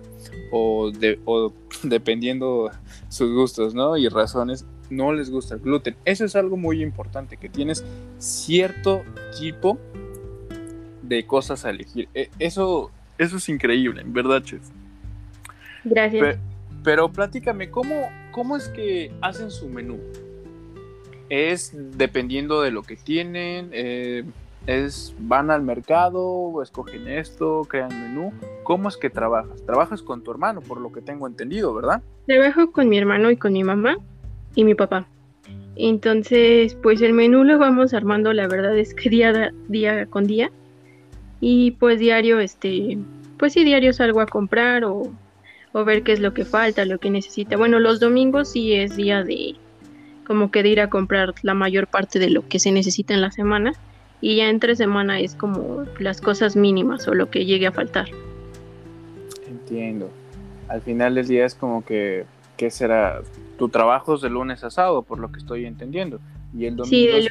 o, 0.50 0.90
de, 0.90 1.20
o 1.24 1.52
dependiendo 1.82 2.70
sus 3.08 3.32
gustos, 3.32 3.74
¿no? 3.74 3.96
Y 3.96 4.08
razones, 4.08 4.66
no 4.90 5.12
les 5.12 5.30
gusta 5.30 5.54
el 5.54 5.60
gluten. 5.60 5.96
Eso 6.04 6.24
es 6.24 6.36
algo 6.36 6.56
muy 6.56 6.82
importante, 6.82 7.36
que 7.36 7.48
tienes 7.48 7.84
cierto 8.18 9.02
tipo 9.38 9.78
de 11.02 11.26
cosas 11.26 11.64
a 11.64 11.70
elegir. 11.70 12.08
E, 12.14 12.30
eso, 12.38 12.90
eso 13.18 13.36
es 13.36 13.48
increíble, 13.48 14.00
en 14.00 14.12
verdad, 14.12 14.42
Chef. 14.42 14.62
Gracias. 15.84 16.22
Pero, 16.22 16.53
platícame, 17.12 17.70
¿cómo, 17.70 18.08
¿cómo 18.30 18.56
es 18.56 18.68
que 18.68 19.12
hacen 19.20 19.50
su 19.50 19.68
menú? 19.68 19.98
¿Es 21.30 21.72
dependiendo 21.96 22.60
de 22.60 22.70
lo 22.70 22.82
que 22.82 22.96
tienen? 22.96 23.70
Eh, 23.72 24.24
es 24.66 25.14
van 25.18 25.50
al 25.50 25.62
mercado, 25.62 26.62
escogen 26.62 27.08
esto, 27.08 27.62
crean 27.68 27.88
menú. 27.88 28.32
¿Cómo 28.62 28.88
es 28.88 28.96
que 28.96 29.10
trabajas? 29.10 29.64
Trabajas 29.64 30.02
con 30.02 30.22
tu 30.22 30.30
hermano, 30.30 30.60
por 30.60 30.80
lo 30.80 30.92
que 30.92 31.00
tengo 31.00 31.26
entendido, 31.26 31.74
¿verdad? 31.74 32.02
Trabajo 32.26 32.70
con 32.70 32.88
mi 32.88 32.98
hermano 32.98 33.30
y 33.30 33.36
con 33.36 33.52
mi 33.52 33.64
mamá 33.64 33.96
y 34.54 34.64
mi 34.64 34.74
papá. 34.74 35.06
Entonces, 35.76 36.74
pues 36.76 37.02
el 37.02 37.12
menú 37.12 37.44
lo 37.44 37.58
vamos 37.58 37.94
armando, 37.94 38.32
la 38.32 38.46
verdad 38.46 38.76
es 38.78 38.94
que 38.94 39.10
día, 39.10 39.52
día 39.68 40.06
con 40.06 40.26
día. 40.26 40.50
Y 41.40 41.72
pues 41.72 41.98
diario, 41.98 42.38
este, 42.40 42.98
pues 43.38 43.52
sí, 43.52 43.64
diario 43.64 43.92
salgo 43.92 44.20
a 44.20 44.26
comprar 44.26 44.84
o, 44.84 45.12
o 45.74 45.84
ver 45.84 46.04
qué 46.04 46.12
es 46.12 46.20
lo 46.20 46.32
que 46.32 46.44
falta, 46.44 46.84
lo 46.84 46.98
que 46.98 47.10
necesita. 47.10 47.56
Bueno, 47.56 47.80
los 47.80 47.98
domingos 47.98 48.52
sí 48.52 48.74
es 48.74 48.96
día 48.96 49.24
de 49.24 49.56
como 50.24 50.52
que 50.52 50.62
de 50.62 50.68
ir 50.68 50.80
a 50.80 50.88
comprar 50.88 51.34
la 51.42 51.52
mayor 51.52 51.88
parte 51.88 52.20
de 52.20 52.30
lo 52.30 52.46
que 52.48 52.60
se 52.60 52.70
necesita 52.70 53.12
en 53.12 53.20
la 53.20 53.32
semana 53.32 53.74
y 54.20 54.36
ya 54.36 54.48
entre 54.48 54.76
semana 54.76 55.18
es 55.18 55.34
como 55.34 55.84
las 55.98 56.20
cosas 56.20 56.54
mínimas 56.54 57.08
o 57.08 57.14
lo 57.14 57.28
que 57.28 57.44
llegue 57.44 57.66
a 57.66 57.72
faltar. 57.72 58.06
Entiendo. 59.48 60.10
Al 60.68 60.80
final 60.80 61.16
del 61.16 61.26
día 61.26 61.44
es 61.44 61.56
como 61.56 61.84
que, 61.84 62.24
¿qué 62.56 62.70
será? 62.70 63.20
Tu 63.58 63.68
trabajo 63.68 64.14
es 64.14 64.20
de 64.20 64.30
lunes 64.30 64.62
a 64.62 64.70
sábado, 64.70 65.02
por 65.02 65.18
lo 65.18 65.32
que 65.32 65.38
estoy 65.38 65.66
entendiendo. 65.66 66.20
Y 66.56 66.66
el 66.66 66.76
domingo, 66.76 67.16
es, 67.16 67.28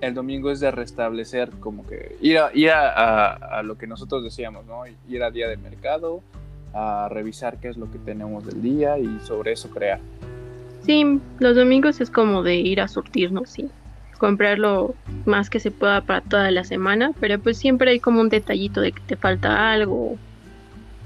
el 0.00 0.14
domingo 0.14 0.52
es 0.52 0.60
de 0.60 0.70
restablecer, 0.70 1.50
como 1.58 1.84
que 1.84 2.16
ir, 2.20 2.38
a, 2.38 2.50
ir 2.54 2.70
a, 2.70 3.60
lo 3.64 3.76
que 3.76 3.88
nosotros 3.88 4.22
decíamos, 4.22 4.64
¿no? 4.66 4.84
Ir 5.08 5.22
a 5.24 5.32
día 5.32 5.48
de 5.48 5.56
mercado, 5.56 6.22
a 6.74 7.08
revisar 7.08 7.58
qué 7.58 7.68
es 7.68 7.76
lo 7.76 7.90
que 7.90 7.98
tenemos 7.98 8.44
del 8.44 8.60
día 8.60 8.98
y 8.98 9.20
sobre 9.20 9.52
eso 9.52 9.70
crear. 9.70 10.00
Sí, 10.82 11.20
los 11.38 11.56
domingos 11.56 12.00
es 12.00 12.10
como 12.10 12.42
de 12.42 12.56
ir 12.56 12.80
a 12.80 12.88
surtirnos, 12.88 13.48
sí 13.48 13.70
comprar 14.24 14.58
lo 14.58 14.94
más 15.26 15.50
que 15.50 15.60
se 15.60 15.70
pueda 15.70 16.00
para 16.00 16.22
toda 16.22 16.50
la 16.50 16.64
semana, 16.64 17.12
pero 17.20 17.38
pues 17.38 17.58
siempre 17.58 17.90
hay 17.90 18.00
como 18.00 18.22
un 18.22 18.30
detallito 18.30 18.80
de 18.80 18.92
que 18.92 19.00
te 19.02 19.16
falta 19.16 19.70
algo. 19.70 20.16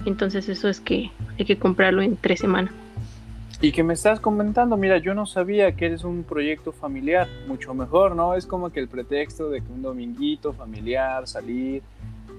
Entonces 0.05 0.49
eso 0.49 0.69
es 0.69 0.81
que 0.81 1.11
hay 1.37 1.45
que 1.45 1.59
comprarlo 1.59 2.01
en 2.03 2.17
tres 2.17 2.39
semanas. 2.39 2.73
Y 3.61 3.73
que 3.73 3.83
me 3.83 3.95
estás 3.95 4.21
comentando, 4.21 4.77
mira, 4.77 4.99
yo 4.99 5.15
no 5.15 5.27
sabía 5.27 5.73
que 5.73 5.87
eres 5.87 6.05
un 6.05 6.23
proyecto 6.23 6.71
familiar, 6.71 7.27
mucho 7.49 7.75
mejor, 7.75 8.15
¿no? 8.15 8.35
Es 8.35 8.47
como 8.47 8.71
que 8.71 8.79
el 8.79 8.87
pretexto 8.87 9.51
de 9.51 9.63
que 9.63 9.73
un 9.73 9.83
dominguito 9.83 10.53
familiar, 10.53 11.27
salir, 11.27 11.83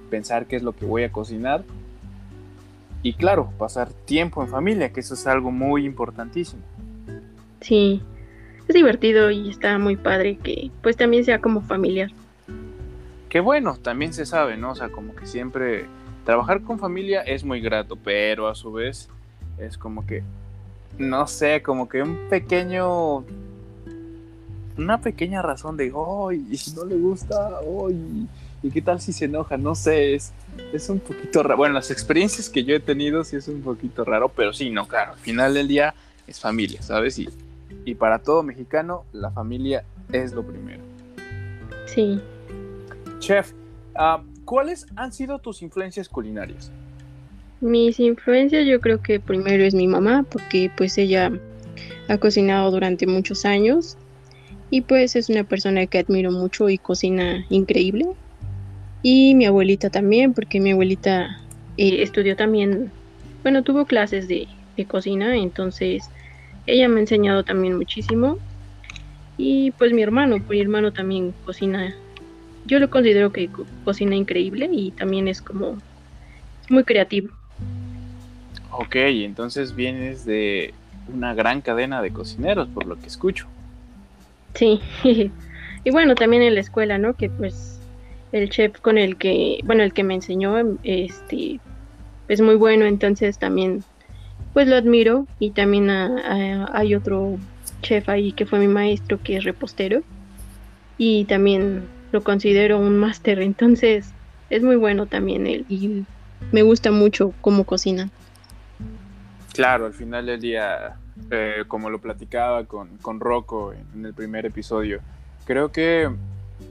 pensar 0.10 0.46
qué 0.46 0.56
es 0.56 0.64
lo 0.64 0.72
que 0.72 0.86
voy 0.86 1.04
a 1.04 1.12
cocinar. 1.12 1.66
Y 3.02 3.14
claro, 3.14 3.52
pasar 3.58 3.94
tiempo 3.94 4.42
en 4.44 4.50
familia, 4.50 4.92
que 4.92 5.00
eso 5.00 5.14
es 5.14 5.26
algo 5.26 5.52
muy 5.52 5.86
importantísimo. 5.86 6.62
Sí, 7.62 8.02
es 8.68 8.76
divertido 8.76 9.32
y 9.32 9.50
está 9.50 9.78
muy 9.78 9.96
padre 9.96 10.38
que 10.38 10.72
pues 10.82 10.98
también 10.98 11.24
sea 11.24 11.40
como 11.40 11.62
familiar. 11.62 12.10
Qué 13.30 13.40
bueno, 13.40 13.78
también 13.78 14.14
se 14.14 14.26
sabe, 14.26 14.58
¿no? 14.58 14.72
O 14.72 14.76
sea, 14.76 14.90
como 14.90 15.16
que 15.16 15.26
siempre 15.26 15.86
trabajar 16.26 16.62
con 16.62 16.80
familia 16.80 17.22
es 17.22 17.44
muy 17.44 17.62
grato, 17.62 17.96
pero 17.96 18.48
a 18.48 18.56
su 18.56 18.72
vez 18.72 19.08
es 19.58 19.78
como 19.78 20.06
que, 20.06 20.24
no 20.98 21.28
sé, 21.28 21.62
como 21.62 21.88
que 21.88 22.02
un 22.02 22.18
pequeño, 22.30 23.24
una 24.78 25.00
pequeña 25.02 25.42
razón 25.42 25.78
de, 25.78 25.94
¡ay! 25.96 26.46
y 26.50 26.58
si 26.58 26.76
no 26.76 26.86
le 26.86 26.96
gusta, 26.96 27.60
¡ay! 27.60 28.28
¿Y 28.62 28.72
qué 28.72 28.82
tal 28.82 29.00
si 29.00 29.14
se 29.14 29.26
enoja? 29.26 29.58
No 29.58 29.76
sé, 29.76 30.16
es, 30.16 30.34
es 30.74 30.90
un 30.90 31.00
poquito 31.00 31.44
raro. 31.44 31.58
Bueno, 31.58 31.76
las 31.76 31.92
experiencias 31.92 32.50
que 32.50 32.64
yo 32.64 32.76
he 32.76 32.80
tenido 32.80 33.24
sí 33.24 33.36
es 33.36 33.48
un 33.48 33.62
poquito 33.62 34.06
raro, 34.06 34.30
pero 34.30 34.54
sí, 34.54 34.70
no, 34.70 34.88
claro, 34.88 35.14
al 35.14 35.20
final 35.20 35.54
del 35.54 35.68
día 35.68 35.94
es 36.28 36.40
familia, 36.40 36.82
¿sabes? 36.82 37.18
Y 37.20 37.28
y 37.86 37.96
para 37.96 38.20
todo 38.20 38.44
mexicano, 38.44 39.06
la 39.14 39.32
familia 39.32 39.84
es 40.12 40.34
lo 40.34 40.44
primero. 40.44 40.82
Sí. 41.86 42.20
Chef, 43.20 43.52
ah, 43.96 44.22
¿cuáles 44.46 44.86
han 44.96 45.12
sido 45.12 45.40
tus 45.40 45.62
influencias 45.62 46.08
culinarias? 46.08 46.72
Mis 47.62 48.00
influencias 48.00 48.66
yo 48.66 48.80
creo 48.80 49.02
que 49.02 49.20
primero 49.20 49.64
es 49.64 49.74
mi 49.74 49.88
mamá, 49.88 50.26
porque 50.30 50.72
pues 50.78 50.98
ella 50.98 51.32
ha 52.08 52.18
cocinado 52.18 52.72
durante 52.72 53.06
muchos 53.06 53.46
años 53.46 53.98
y 54.70 54.82
pues 54.82 55.16
es 55.16 55.30
una 55.30 55.44
persona 55.44 55.86
que 55.88 56.00
admiro 56.00 56.32
mucho 56.32 56.70
y 56.70 56.78
cocina 56.78 57.46
increíble. 57.50 58.08
Y 59.02 59.36
mi 59.36 59.46
abuelita 59.46 59.90
también, 59.90 60.34
porque 60.34 60.60
mi 60.60 60.72
abuelita 60.72 61.40
eh, 61.78 62.02
estudió 62.02 62.36
también, 62.36 62.92
bueno, 63.44 63.64
tuvo 63.64 63.86
clases 63.86 64.28
de, 64.28 64.48
de 64.76 64.86
cocina, 64.86 65.36
entonces 65.38 66.10
ella 66.66 66.88
me 66.90 66.98
ha 66.98 67.00
enseñado 67.00 67.44
también 67.44 67.78
muchísimo. 67.78 68.38
Y 69.38 69.72
pues 69.72 69.94
mi 69.94 70.02
hermano, 70.02 70.38
pues 70.38 70.58
mi 70.58 70.62
hermano 70.62 70.92
también 70.92 71.34
cocina. 71.46 71.96
Yo 72.66 72.80
lo 72.80 72.90
considero 72.90 73.32
que 73.32 73.50
cocina 73.86 74.16
increíble 74.16 74.70
y 74.72 74.92
también 74.92 75.28
es 75.28 75.42
como 75.42 75.78
muy 76.70 76.84
creativo. 76.84 77.30
Ok, 78.72 78.96
entonces 78.96 79.76
vienes 79.76 80.26
de 80.26 80.74
una 81.14 81.34
gran 81.34 81.62
cadena 81.62 82.02
de 82.02 82.12
cocineros, 82.12 82.68
por 82.68 82.86
lo 82.86 83.00
que 83.00 83.08
escucho. 83.08 83.48
Sí, 84.54 84.80
y 85.84 85.92
bueno, 85.92 86.16
también 86.16 86.44
en 86.44 86.56
la 86.56 86.62
escuela, 86.62 86.98
¿no? 86.98 87.16
Que 87.16 87.30
pues 87.30 87.79
el 88.32 88.50
chef 88.50 88.80
con 88.80 88.98
el 88.98 89.18
que, 89.18 89.60
bueno, 89.64 89.84
el 89.84 89.94
que 89.94 90.04
me 90.04 90.16
enseñó, 90.16 90.56
este, 90.84 91.60
es 92.28 92.42
muy 92.42 92.56
bueno, 92.56 92.86
entonces 92.86 93.40
también, 93.40 93.84
pues 94.54 94.68
lo 94.68 94.76
admiro. 94.76 95.26
Y 95.40 95.52
también 95.52 95.90
hay 95.90 96.96
otro 96.96 97.38
chef 97.82 98.08
ahí 98.10 98.32
que 98.32 98.46
fue 98.46 98.60
mi 98.60 98.68
maestro 98.68 99.20
que 99.22 99.38
es 99.38 99.44
repostero. 99.44 100.02
Y 100.98 101.26
también 101.26 101.84
lo 102.12 102.24
considero 102.24 102.80
un 102.80 102.98
máster, 102.98 103.40
entonces 103.40 104.12
es 104.50 104.64
muy 104.64 104.76
bueno 104.76 105.06
también 105.06 105.48
él. 105.48 105.66
Y 105.70 106.06
me 106.52 106.62
gusta 106.64 106.92
mucho 106.92 107.34
cómo 107.42 107.64
cocina. 107.64 108.10
Claro, 109.54 109.86
al 109.86 109.94
final 109.94 110.26
del 110.26 110.40
día, 110.40 110.96
eh, 111.32 111.64
como 111.68 111.90
lo 111.90 112.00
platicaba 112.00 112.66
con, 112.66 112.98
con 112.98 113.20
Rocco 113.20 113.74
en, 113.74 114.06
el 114.06 114.14
primer 114.14 114.46
episodio, 114.46 115.02
creo 115.46 115.72
que 115.72 116.10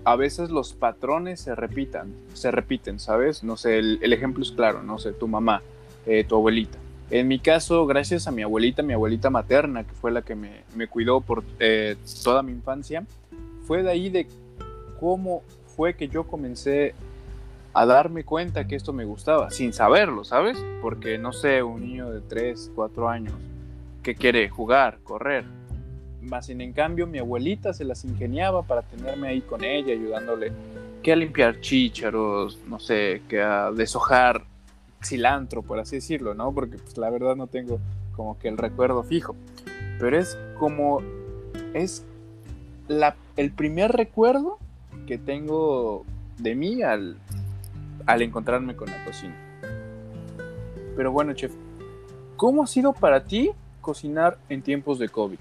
a 0.04 0.16
veces 0.16 0.50
los 0.50 0.72
patrones 0.72 1.40
se 1.40 1.54
repitan, 1.54 2.12
se 2.34 2.50
repiten, 2.50 2.98
¿sabes? 2.98 3.42
No 3.44 3.56
sé, 3.56 3.78
el, 3.78 4.12
ejemplo 4.12 4.42
es 4.42 4.52
claro, 4.52 4.82
no 4.82 4.98
sé, 4.98 5.12
tu 5.12 5.28
mamá, 5.28 5.62
eh, 6.06 6.24
tu 6.24 6.36
abuelita. 6.36 6.78
En 7.10 7.26
mi 7.26 7.38
caso, 7.38 7.86
gracias 7.86 8.26
a 8.26 8.30
mi 8.30 8.42
abuelita, 8.42 8.82
mi 8.82 8.92
abuelita 8.92 9.30
materna, 9.30 9.84
que 9.84 9.92
fue 9.92 10.10
la 10.10 10.22
que 10.22 10.34
me, 10.34 10.62
cuidó 10.88 11.20
por 11.20 11.42
eh, 11.58 11.96
toda 12.22 12.42
mi 12.42 12.52
infancia, 12.52 13.04
fue 13.66 13.82
de 13.82 13.90
ahí 13.90 14.10
de 14.10 14.26
cómo 15.00 15.42
fue 15.76 15.94
que 15.94 16.08
yo 16.08 16.24
comencé 16.24 16.94
a 17.72 17.86
darme 17.86 18.24
cuenta 18.24 18.66
que 18.66 18.76
esto 18.76 18.92
me 18.92 19.04
gustaba, 19.04 19.50
sin 19.50 19.72
saberlo, 19.72 20.24
¿sabes? 20.24 20.58
Porque 20.82 21.18
no 21.18 21.32
sé, 21.32 21.62
un 21.62 21.80
niño 21.82 22.10
de 22.10 22.20
3, 22.20 22.72
4 22.74 23.08
años 23.08 23.34
que 24.02 24.14
quiere 24.14 24.48
jugar, 24.48 24.98
correr. 25.04 25.44
Más 26.22 26.46
sin 26.46 26.60
en 26.60 26.72
cambio 26.72 27.06
mi 27.06 27.18
abuelita 27.18 27.72
se 27.72 27.84
las 27.84 28.04
ingeniaba 28.04 28.62
para 28.62 28.82
tenerme 28.82 29.28
ahí 29.28 29.40
con 29.40 29.64
ella, 29.64 29.92
ayudándole 29.92 30.52
que 31.02 31.12
a 31.12 31.16
limpiar 31.16 31.60
chícharos, 31.60 32.58
no 32.66 32.78
sé, 32.80 33.22
que 33.28 33.40
a 33.40 33.70
deshojar 33.70 34.44
cilantro, 35.02 35.62
por 35.62 35.78
así 35.78 35.96
decirlo, 35.96 36.34
¿no? 36.34 36.52
Porque 36.52 36.76
pues 36.76 36.96
la 36.98 37.10
verdad 37.10 37.36
no 37.36 37.46
tengo 37.46 37.78
como 38.16 38.38
que 38.38 38.48
el 38.48 38.56
recuerdo 38.56 39.02
fijo. 39.04 39.36
Pero 39.98 40.18
es 40.18 40.36
como, 40.58 41.00
es 41.72 42.04
la, 42.88 43.16
el 43.36 43.52
primer 43.52 43.92
recuerdo 43.92 44.58
que 45.06 45.18
tengo 45.18 46.04
de 46.38 46.54
mí 46.54 46.82
al, 46.82 47.16
al 48.06 48.22
encontrarme 48.22 48.74
con 48.74 48.90
la 48.90 49.04
cocina. 49.04 49.36
Pero 50.96 51.12
bueno, 51.12 51.32
chef, 51.32 51.52
¿cómo 52.36 52.64
ha 52.64 52.66
sido 52.66 52.92
para 52.92 53.24
ti 53.24 53.50
cocinar 53.80 54.38
en 54.48 54.62
tiempos 54.62 54.98
de 54.98 55.08
COVID? 55.08 55.38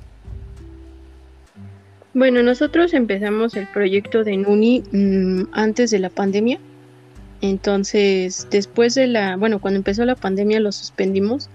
Bueno, 2.18 2.42
nosotros 2.42 2.96
empezamos 2.96 3.56
el 3.56 3.68
proyecto 3.68 4.24
de 4.24 4.38
Nuni 4.38 4.82
mm, 4.92 5.50
antes 5.52 5.92
de 5.92 6.00
la 6.00 6.10
pandemia. 6.10 6.58
Entonces, 7.42 8.48
después 8.50 8.96
de 8.96 9.06
la, 9.06 9.36
bueno, 9.38 9.60
cuando 9.60 9.78
empezó 9.78 10.04
la 10.04 10.16
pandemia 10.16 10.60
lo 10.60 10.72
suspendimos. 10.72 11.48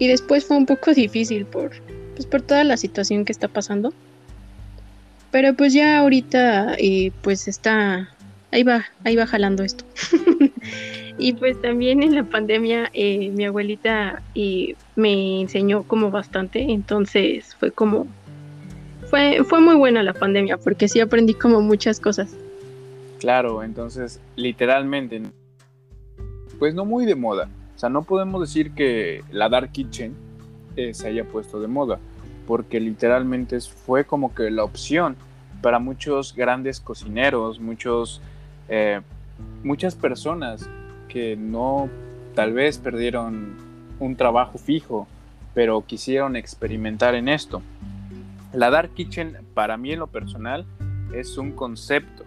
Y 0.00 0.08
después 0.08 0.44
fue 0.44 0.56
un 0.56 0.66
poco 0.66 0.92
difícil 0.94 1.46
por, 1.46 1.70
pues, 2.16 2.26
por 2.26 2.42
toda 2.42 2.64
la 2.64 2.76
situación 2.76 3.24
que 3.24 3.30
está 3.30 3.46
pasando. 3.46 3.94
Pero 5.30 5.54
pues 5.54 5.72
ya 5.72 6.00
ahorita, 6.00 6.74
eh, 6.76 7.12
pues 7.22 7.46
está, 7.46 8.08
ahí 8.50 8.64
va, 8.64 8.86
ahí 9.04 9.14
va 9.14 9.28
jalando 9.28 9.62
esto. 9.62 9.84
y 11.16 11.34
pues 11.34 11.62
también 11.62 12.02
en 12.02 12.16
la 12.16 12.24
pandemia 12.24 12.90
eh, 12.92 13.30
mi 13.30 13.44
abuelita 13.44 14.20
eh, 14.34 14.74
me 14.96 15.42
enseñó 15.42 15.84
como 15.84 16.10
bastante, 16.10 16.60
entonces 16.60 17.54
fue 17.54 17.70
como, 17.70 18.08
fue, 19.10 19.42
fue 19.44 19.60
muy 19.60 19.74
buena 19.74 20.02
la 20.02 20.14
pandemia 20.14 20.56
porque 20.56 20.88
sí 20.88 21.00
aprendí 21.00 21.34
como 21.34 21.60
muchas 21.60 21.98
cosas. 21.98 22.34
Claro, 23.18 23.62
entonces 23.62 24.20
literalmente, 24.36 25.20
pues 26.58 26.74
no 26.74 26.84
muy 26.84 27.04
de 27.04 27.16
moda. 27.16 27.50
O 27.74 27.78
sea, 27.78 27.88
no 27.88 28.02
podemos 28.02 28.40
decir 28.40 28.72
que 28.72 29.22
la 29.30 29.48
Dark 29.48 29.72
Kitchen 29.72 30.14
eh, 30.76 30.94
se 30.94 31.08
haya 31.08 31.24
puesto 31.24 31.60
de 31.60 31.66
moda, 31.66 31.98
porque 32.46 32.78
literalmente 32.78 33.60
fue 33.60 34.04
como 34.04 34.34
que 34.34 34.50
la 34.50 34.64
opción 34.64 35.16
para 35.60 35.78
muchos 35.78 36.34
grandes 36.34 36.80
cocineros, 36.80 37.60
muchos 37.60 38.22
eh, 38.68 39.00
muchas 39.64 39.94
personas 39.94 40.68
que 41.08 41.36
no, 41.36 41.88
tal 42.34 42.52
vez 42.52 42.78
perdieron 42.78 43.56
un 43.98 44.16
trabajo 44.16 44.56
fijo, 44.56 45.08
pero 45.52 45.84
quisieron 45.84 46.36
experimentar 46.36 47.14
en 47.14 47.28
esto. 47.28 47.60
La 48.52 48.70
Dark 48.70 48.94
Kitchen, 48.94 49.38
para 49.54 49.76
mí 49.76 49.92
en 49.92 50.00
lo 50.00 50.08
personal, 50.08 50.66
es 51.14 51.38
un 51.38 51.52
concepto, 51.52 52.24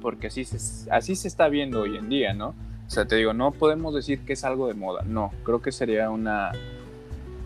porque 0.00 0.28
así 0.28 0.44
se, 0.44 0.90
así 0.90 1.14
se 1.14 1.28
está 1.28 1.48
viendo 1.48 1.82
hoy 1.82 1.96
en 1.96 2.08
día, 2.08 2.32
¿no? 2.32 2.54
O 2.86 2.90
sea, 2.90 3.04
te 3.06 3.16
digo, 3.16 3.34
no 3.34 3.52
podemos 3.52 3.94
decir 3.94 4.24
que 4.24 4.32
es 4.32 4.44
algo 4.44 4.66
de 4.66 4.74
moda, 4.74 5.02
no, 5.06 5.30
creo 5.44 5.60
que 5.60 5.72
sería 5.72 6.10
una, 6.10 6.52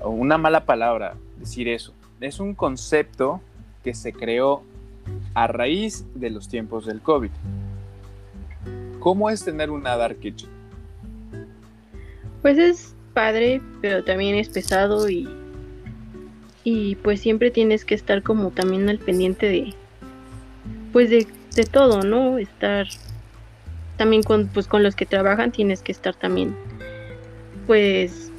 una 0.05 0.39
mala 0.39 0.65
palabra 0.65 1.17
decir 1.39 1.69
eso. 1.69 1.93
Es 2.21 2.41
un 2.41 2.55
concepto 2.55 3.41
que 3.83 3.93
se 3.93 4.13
creó 4.13 4.63
a 5.35 5.47
raíz 5.47 6.07
de 6.15 6.31
los 6.31 6.49
tiempos 6.49 6.87
del 6.87 7.01
COVID. 7.01 7.31
¿Cómo 9.01 9.29
es 9.29 9.45
tener 9.45 9.71
una 9.71 9.97
Dark 9.97 10.21
Kitchen? 10.21 10.49
Pues 12.41 12.57
es 12.57 12.95
padre, 13.13 13.61
pero 13.83 14.05
también 14.05 14.37
es 14.37 14.49
pesado 14.49 15.09
y, 15.11 15.29
y 16.65 16.97
pues 16.97 17.21
siempre 17.21 17.51
tienes 17.51 17.85
que 17.85 17.95
estar 17.95 18.23
como 18.23 18.51
también 18.51 18.89
al 18.89 18.99
pendiente 18.99 19.47
de, 19.47 19.75
pues 20.93 21.11
de, 21.11 21.27
todo, 21.71 22.03
¿no? 22.03 22.39
Estar 22.39 22.89
también 23.99 24.23
con, 24.23 24.49
pues 24.49 24.67
con 24.67 24.83
los 24.83 24.97
que 24.97 25.07
trabajan 25.07 25.53
tienes 25.53 25.83
que 25.83 25.93
estar 25.93 26.17
también, 26.17 26.57
pues, 27.67 28.33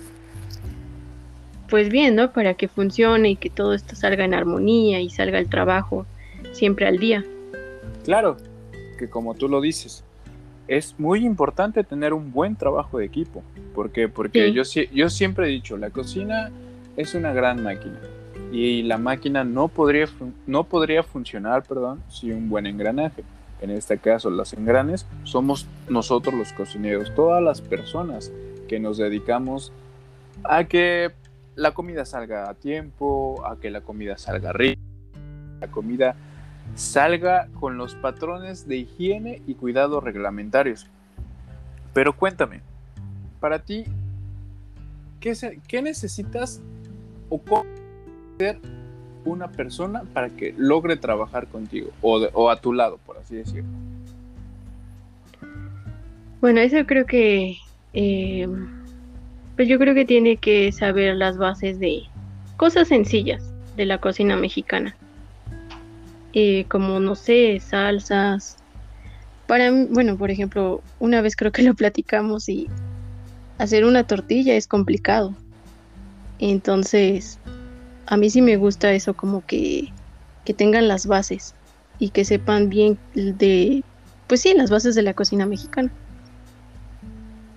pues 1.69 1.89
bien, 1.89 2.15
¿no? 2.15 2.33
Para 2.33 2.55
que 2.55 2.67
funcione 2.67 3.29
y 3.29 3.35
que 3.35 3.51
todo 3.51 3.73
esto 3.73 3.95
salga 3.95 4.25
en 4.25 4.33
armonía 4.33 4.99
y 4.99 5.09
salga 5.11 5.37
el 5.37 5.47
trabajo 5.47 6.05
siempre 6.51 6.87
al 6.87 6.97
día. 6.97 7.23
Claro, 8.03 8.37
que 8.97 9.07
como 9.07 9.35
tú 9.35 9.47
lo 9.47 9.61
dices, 9.61 10.03
es 10.67 10.95
muy 10.97 11.25
importante 11.25 11.83
tener 11.83 12.11
un 12.13 12.31
buen 12.31 12.55
trabajo 12.55 12.97
de 12.97 13.05
equipo. 13.05 13.43
¿Por 13.75 13.91
qué? 13.91 14.09
Porque 14.09 14.51
yo, 14.51 14.63
yo 14.63 15.09
siempre 15.09 15.47
he 15.47 15.49
dicho, 15.49 15.77
la 15.77 15.91
cocina 15.91 16.51
es 16.97 17.15
una 17.15 17.33
gran 17.33 17.63
máquina 17.63 17.99
y 18.51 18.83
la 18.83 18.97
máquina 18.97 19.43
no 19.43 19.67
podría, 19.67 20.07
no 20.47 20.63
podría 20.63 21.03
funcionar 21.03 21.63
perdón, 21.63 22.03
sin 22.09 22.33
un 22.33 22.49
buen 22.49 22.65
engranaje. 22.65 23.23
En 23.61 23.71
este 23.71 23.97
caso, 23.97 24.29
los 24.29 24.53
engranes 24.53 25.07
somos 25.23 25.65
nosotros 25.87 26.35
los 26.35 26.51
cocineros, 26.53 27.13
todas 27.15 27.41
las 27.41 27.61
personas 27.61 28.31
que 28.67 28.79
nos 28.79 28.97
dedicamos 28.97 29.71
a 30.43 30.65
que 30.65 31.11
la 31.55 31.73
comida 31.73 32.05
salga 32.05 32.49
a 32.49 32.53
tiempo, 32.53 33.45
a 33.45 33.57
que 33.57 33.71
la 33.71 33.81
comida 33.81 34.17
salga 34.17 34.51
rica, 34.51 34.81
la 35.61 35.67
comida 35.67 36.15
salga 36.75 37.47
con 37.59 37.77
los 37.77 37.95
patrones 37.95 38.67
de 38.67 38.77
higiene 38.77 39.41
y 39.47 39.55
cuidado 39.55 40.01
reglamentarios. 40.01 40.87
Pero 41.93 42.15
cuéntame, 42.15 42.61
para 43.39 43.59
ti, 43.59 43.85
¿qué, 45.19 45.81
necesitas 45.81 46.61
o 47.29 47.37
cómo 47.39 47.65
ser 48.37 48.59
una 49.25 49.49
persona 49.49 50.03
para 50.13 50.29
que 50.29 50.53
logre 50.57 50.97
trabajar 50.97 51.47
contigo 51.47 51.89
o, 52.01 52.49
a 52.49 52.61
tu 52.61 52.73
lado, 52.73 52.99
por 53.05 53.17
así 53.17 53.35
decirlo? 53.35 53.69
Bueno, 56.41 56.59
eso 56.59 56.77
creo 56.85 57.05
que, 57.05 57.57
eh, 57.93 58.47
pues 59.55 59.67
yo 59.67 59.79
creo 59.79 59.95
que 59.95 60.05
tiene 60.05 60.37
que 60.37 60.71
saber 60.71 61.15
las 61.15 61.37
bases 61.37 61.79
de 61.79 62.03
cosas 62.57 62.87
sencillas 62.87 63.43
de 63.75 63.85
la 63.85 63.97
cocina 63.99 64.35
mexicana. 64.35 64.95
Eh, 66.33 66.65
como 66.67 66.99
no 66.99 67.15
sé, 67.15 67.59
salsas. 67.59 68.57
Para 69.47 69.71
bueno, 69.71 70.17
por 70.17 70.31
ejemplo, 70.31 70.81
una 70.99 71.21
vez 71.21 71.35
creo 71.35 71.51
que 71.51 71.63
lo 71.63 71.73
platicamos 71.73 72.49
y 72.49 72.67
hacer 73.57 73.85
una 73.85 74.05
tortilla 74.05 74.55
es 74.55 74.67
complicado. 74.67 75.33
Entonces, 76.39 77.39
a 78.07 78.17
mí 78.17 78.29
sí 78.29 78.41
me 78.41 78.57
gusta 78.57 78.91
eso, 78.93 79.13
como 79.13 79.45
que, 79.45 79.89
que 80.43 80.53
tengan 80.53 80.87
las 80.87 81.07
bases 81.07 81.55
y 81.99 82.09
que 82.09 82.25
sepan 82.25 82.69
bien 82.69 82.97
de, 83.13 83.83
pues 84.27 84.41
sí, 84.41 84.53
las 84.53 84.69
bases 84.69 84.95
de 84.95 85.01
la 85.01 85.13
cocina 85.13 85.45
mexicana. 85.45 85.91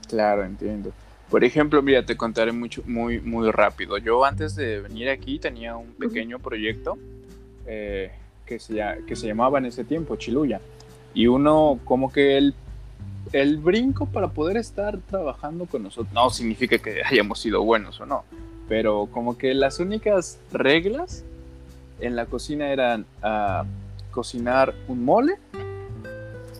Claro, 0.09 0.45
entiendo. 0.45 0.93
Por 1.31 1.45
ejemplo, 1.45 1.83
mira, 1.83 2.05
te 2.05 2.17
contaré 2.17 2.53
mucho, 2.53 2.83
muy, 2.87 3.21
muy 3.21 3.51
rápido. 3.51 3.99
Yo 3.99 4.25
antes 4.25 4.55
de 4.55 4.81
venir 4.81 5.11
aquí 5.11 5.38
tenía 5.38 5.77
un 5.77 5.93
pequeño 5.93 6.38
proyecto 6.38 6.97
eh, 7.67 8.11
que 8.47 8.59
se, 8.59 8.83
que 9.07 9.14
se 9.14 9.27
llamaba 9.27 9.59
en 9.59 9.67
ese 9.67 9.85
tiempo 9.85 10.17
Chiluya. 10.17 10.61
Y 11.12 11.27
uno 11.27 11.79
como 11.85 12.11
que 12.11 12.38
el, 12.38 12.55
el 13.33 13.59
brinco 13.59 14.07
para 14.07 14.29
poder 14.29 14.57
estar 14.57 14.99
trabajando 14.99 15.67
con 15.67 15.83
nosotros, 15.83 16.12
no 16.14 16.31
significa 16.31 16.79
que 16.79 17.03
hayamos 17.05 17.41
sido 17.41 17.62
buenos 17.62 18.01
o 18.01 18.07
no, 18.07 18.25
pero 18.68 19.07
como 19.11 19.38
que 19.38 19.54
las 19.54 19.81
únicas 19.81 20.38
reglas 20.52 21.24
en 22.00 22.14
la 22.14 22.26
cocina 22.26 22.70
eran 22.70 23.07
ah, 23.22 23.64
cocinar 24.11 24.74
un 24.87 25.04
mole, 25.04 25.35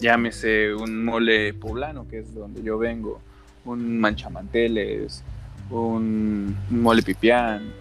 llámese 0.01 0.75
un 0.75 1.05
mole 1.05 1.53
poblano, 1.55 2.09
que 2.09 2.21
es 2.21 2.35
donde 2.35 2.63
yo 2.63 2.79
vengo, 2.79 3.21
un 3.65 4.01
manchamanteles, 4.01 5.23
un, 5.71 6.57
un 6.71 6.83
mole 6.83 7.03
pipián 7.03 7.73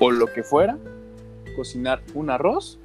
o 0.00 0.10
lo 0.10 0.26
que 0.26 0.42
fuera, 0.42 0.76
cocinar 1.56 2.02
un 2.14 2.30
arroz 2.30 2.78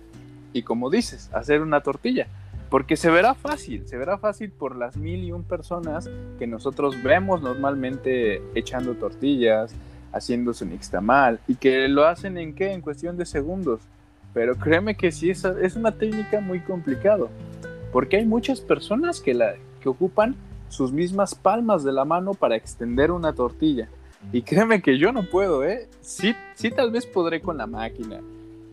y 0.54 0.62
como 0.62 0.90
dices, 0.90 1.30
hacer 1.34 1.62
una 1.62 1.82
tortilla. 1.82 2.28
Porque 2.70 2.98
se 2.98 3.12
verá 3.12 3.36
fácil, 3.36 3.88
se 3.88 3.98
verá 3.98 4.18
fácil 4.18 4.52
por 4.52 4.76
las 4.76 4.98
mil 4.98 5.24
y 5.24 5.32
un 5.32 5.44
personas 5.44 6.10
que 6.40 6.48
nosotros 6.48 7.02
vemos 7.04 7.42
normalmente 7.42 8.42
echando 8.56 8.96
tortillas, 8.96 9.76
haciendo 10.14 10.54
su 10.54 10.66
nixtamal 10.66 11.40
y 11.48 11.56
que 11.56 11.88
lo 11.88 12.06
hacen 12.06 12.38
en 12.38 12.54
qué? 12.54 12.72
En 12.72 12.82
cuestión 12.82 13.18
de 13.18 13.26
segundos. 13.26 13.82
Pero 14.34 14.56
créeme 14.56 14.96
que 14.96 15.12
sí, 15.12 15.30
es, 15.30 15.44
es 15.44 15.76
una 15.76 15.92
técnica 15.92 16.40
muy 16.40 16.60
complicada. 16.62 17.28
Porque 17.92 18.18
hay 18.18 18.26
muchas 18.26 18.62
personas 18.62 19.20
que, 19.20 19.34
la, 19.34 19.54
que 19.82 19.90
ocupan 19.90 20.36
sus 20.70 20.92
mismas 20.92 21.36
palmas 21.36 21.84
de 21.84 21.92
la 21.92 22.06
mano 22.06 22.34
para 22.34 22.56
extender 22.56 23.12
una 23.12 23.34
tortilla. 23.34 23.90
Y 24.32 24.42
créeme 24.42 24.82
que 24.82 24.98
yo 24.98 25.12
no 25.12 25.24
puedo, 25.30 25.64
¿eh? 25.64 25.90
Sí, 26.02 26.34
sí 26.56 26.72
tal 26.72 26.92
vez 26.92 27.06
podré 27.06 27.42
con 27.42 27.58
la 27.58 27.68
máquina. 27.68 28.22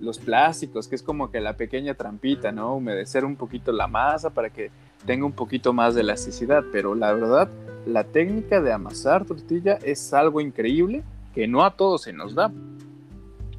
Los 0.00 0.18
plásticos, 0.18 0.88
que 0.88 0.94
es 0.94 1.02
como 1.02 1.30
que 1.30 1.40
la 1.40 1.56
pequeña 1.56 1.92
trampita, 1.94 2.52
¿no? 2.52 2.76
Humedecer 2.76 3.24
un 3.24 3.36
poquito 3.36 3.72
la 3.72 3.86
masa 3.86 4.30
para 4.30 4.48
que 4.48 4.70
tenga 5.04 5.26
un 5.26 5.32
poquito 5.32 5.74
más 5.74 5.94
de 5.94 6.00
elasticidad. 6.00 6.64
Pero 6.72 6.94
la 6.94 7.12
verdad, 7.12 7.50
la 7.86 8.04
técnica 8.04 8.62
de 8.62 8.72
amasar 8.72 9.26
tortilla 9.26 9.78
es 9.82 10.14
algo 10.14 10.40
increíble 10.40 11.02
que 11.34 11.46
no 11.46 11.64
a 11.64 11.76
todos 11.76 12.02
se 12.02 12.12
nos 12.12 12.34
da. 12.34 12.52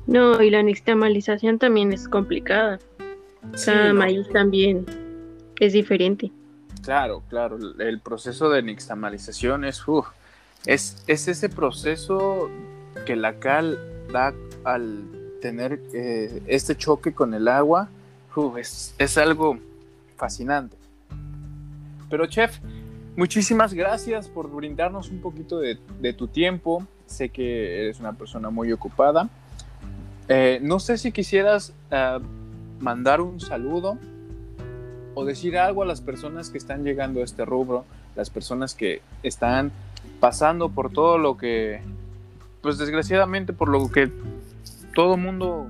No, 0.07 0.41
y 0.41 0.49
la 0.49 0.63
nixtamalización 0.63 1.59
también 1.59 1.93
es 1.93 2.07
complicada. 2.07 2.79
Cada 3.65 3.93
maíz 3.93 4.27
también 4.29 4.85
es 5.59 5.73
diferente. 5.73 6.31
Claro, 6.83 7.23
claro. 7.29 7.57
El 7.79 7.99
proceso 7.99 8.49
de 8.49 8.63
nixtamalización 8.63 9.65
es, 9.65 9.83
es, 10.65 11.03
es 11.07 11.27
ese 11.27 11.49
proceso 11.49 12.49
que 13.05 13.15
la 13.15 13.39
cal 13.39 13.79
da 14.11 14.33
al 14.63 15.03
tener 15.41 15.81
eh, 15.93 16.41
este 16.47 16.75
choque 16.75 17.13
con 17.13 17.33
el 17.33 17.47
agua. 17.47 17.89
es, 18.57 18.95
es 18.97 19.17
algo 19.17 19.57
fascinante. 20.15 20.77
Pero 22.09 22.25
chef, 22.25 22.59
muchísimas 23.15 23.73
gracias 23.73 24.27
por 24.27 24.49
brindarnos 24.49 25.09
un 25.09 25.21
poquito 25.21 25.59
de, 25.59 25.77
tu 26.13 26.27
tiempo, 26.27 26.85
sé 27.05 27.29
que 27.29 27.83
eres 27.83 27.99
una 27.99 28.13
persona 28.13 28.49
muy 28.49 28.71
ocupada. 28.71 29.29
Eh, 30.27 30.59
no 30.61 30.79
sé 30.79 30.97
si 30.97 31.11
quisieras 31.11 31.73
eh, 31.91 32.19
mandar 32.79 33.21
un 33.21 33.39
saludo 33.39 33.97
o 35.13 35.25
decir 35.25 35.57
algo 35.57 35.83
a 35.83 35.85
las 35.85 36.01
personas 36.01 36.49
que 36.49 36.57
están 36.57 36.83
llegando 36.83 37.21
a 37.21 37.23
este 37.23 37.43
rubro, 37.43 37.85
las 38.15 38.29
personas 38.29 38.75
que 38.75 39.01
están 39.23 39.71
pasando 40.19 40.69
por 40.69 40.91
todo 40.91 41.17
lo 41.17 41.37
que, 41.37 41.81
pues 42.61 42.77
desgraciadamente 42.77 43.53
por 43.53 43.69
lo 43.69 43.91
que 43.91 44.09
todo 44.93 45.17
mundo 45.17 45.69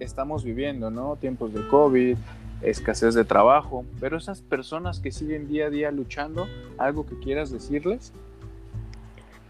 estamos 0.00 0.44
viviendo, 0.44 0.90
¿no? 0.90 1.16
Tiempos 1.16 1.54
de 1.54 1.66
COVID, 1.68 2.16
escasez 2.62 3.14
de 3.14 3.24
trabajo, 3.24 3.84
pero 4.00 4.16
esas 4.16 4.40
personas 4.40 5.00
que 5.00 5.10
siguen 5.10 5.48
día 5.48 5.66
a 5.66 5.70
día 5.70 5.90
luchando, 5.90 6.46
¿algo 6.78 7.06
que 7.06 7.18
quieras 7.18 7.50
decirles? 7.50 8.12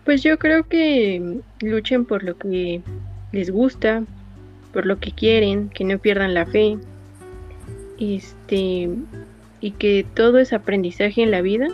Pues 0.05 0.23
yo 0.23 0.39
creo 0.39 0.65
que 0.69 1.41
luchen 1.61 2.05
por 2.05 2.25
lo 2.25 2.37
que 2.37 2.83
les 3.33 3.51
gusta, 3.51 4.03
por 4.73 4.87
lo 4.87 4.99
que 4.99 5.13
quieren, 5.13 5.71
que 5.71 5.85
no 5.85 5.99
pierdan 5.99 6.35
la 6.35 6.47
fe. 6.47 6.79
Este 7.99 8.91
y 9.61 9.71
que 9.71 10.05
todo 10.15 10.39
es 10.39 10.53
aprendizaje 10.53 11.23
en 11.23 11.31
la 11.31 11.41
vida. 11.41 11.69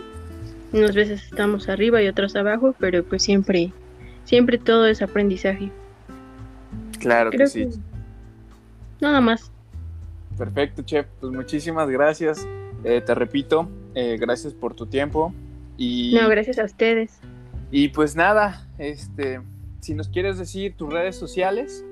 Unas 0.71 0.95
veces 0.95 1.23
estamos 1.23 1.67
arriba 1.67 2.01
y 2.01 2.07
otras 2.07 2.35
abajo, 2.35 2.73
pero 2.79 3.03
pues 3.03 3.23
siempre 3.23 3.73
siempre 4.23 4.57
todo 4.57 4.85
es 4.85 5.01
aprendizaje. 5.01 5.69
Claro 6.99 7.31
que 7.31 7.47
sí. 7.47 7.67
nada 9.01 9.19
más. 9.19 9.51
Perfecto, 10.41 10.81
chef. 10.81 11.05
Pues 11.19 11.31
muchísimas 11.31 11.87
gracias. 11.87 12.47
Eh, 12.83 12.99
te 13.05 13.13
repito, 13.13 13.69
eh, 13.93 14.17
gracias 14.19 14.55
por 14.55 14.73
tu 14.73 14.87
tiempo. 14.87 15.31
Y... 15.77 16.17
No, 16.19 16.27
gracias 16.29 16.57
a 16.57 16.63
ustedes. 16.63 17.19
Y 17.69 17.89
pues 17.89 18.15
nada, 18.15 18.67
este, 18.79 19.39
si 19.81 19.93
nos 19.93 20.09
quieres 20.09 20.39
decir 20.39 20.73
tus 20.75 20.91
redes 20.91 21.15
sociales. 21.15 21.85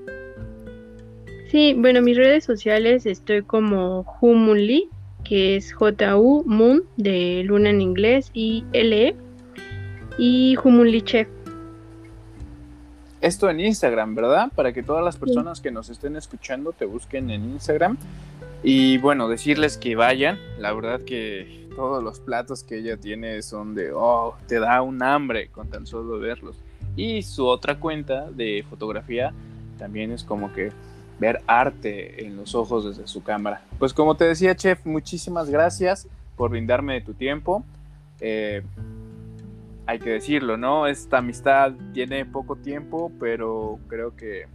Sí, 1.51 1.75
bueno, 1.77 2.01
mis 2.01 2.17
redes 2.17 2.43
sociales 2.43 3.05
estoy 3.05 3.43
como 3.43 4.17
Humunli, 4.19 4.89
que 5.23 5.55
es 5.55 5.71
J-U 5.71 6.43
Moon 6.47 6.81
de 6.97 7.43
Luna 7.45 7.69
en 7.69 7.81
inglés 7.81 8.31
y 8.33 8.65
L-E, 8.73 9.15
y 10.17 10.57
Humunli 10.57 11.03
Chef. 11.03 11.27
Esto 13.21 13.47
en 13.47 13.59
Instagram, 13.59 14.15
¿verdad? 14.15 14.51
Para 14.55 14.73
que 14.73 14.81
todas 14.81 15.05
las 15.05 15.17
personas 15.17 15.61
que 15.61 15.69
nos 15.69 15.89
estén 15.89 16.15
escuchando 16.15 16.71
te 16.71 16.85
busquen 16.85 17.29
en 17.29 17.43
Instagram. 17.51 17.97
Y 18.63 18.97
bueno, 18.97 19.29
decirles 19.29 19.77
que 19.77 19.95
vayan. 19.95 20.37
La 20.57 20.73
verdad 20.73 21.01
que 21.01 21.67
todos 21.75 22.03
los 22.03 22.19
platos 22.19 22.63
que 22.63 22.79
ella 22.79 22.97
tiene 22.97 23.41
son 23.41 23.73
de, 23.73 23.91
oh, 23.93 24.35
te 24.47 24.59
da 24.59 24.81
un 24.81 25.01
hambre 25.01 25.49
con 25.49 25.69
tan 25.69 25.87
solo 25.87 26.19
verlos. 26.19 26.57
Y 26.95 27.21
su 27.23 27.45
otra 27.45 27.79
cuenta 27.79 28.29
de 28.31 28.65
fotografía 28.69 29.33
también 29.77 30.11
es 30.11 30.23
como 30.23 30.51
que 30.51 30.71
ver 31.19 31.41
arte 31.47 32.25
en 32.25 32.35
los 32.35 32.55
ojos 32.55 32.85
desde 32.85 33.07
su 33.07 33.23
cámara. 33.23 33.61
Pues 33.77 33.93
como 33.93 34.15
te 34.15 34.25
decía, 34.25 34.55
chef, 34.55 34.85
muchísimas 34.85 35.49
gracias 35.49 36.07
por 36.35 36.49
brindarme 36.49 36.95
de 36.95 37.01
tu 37.01 37.13
tiempo. 37.13 37.63
Eh, 38.19 38.61
hay 39.85 39.99
que 39.99 40.09
decirlo, 40.11 40.57
¿no? 40.57 40.87
Esta 40.87 41.17
amistad 41.17 41.73
tiene 41.93 42.25
poco 42.25 42.55
tiempo, 42.57 43.11
pero 43.19 43.79
creo 43.87 44.15
que 44.15 44.47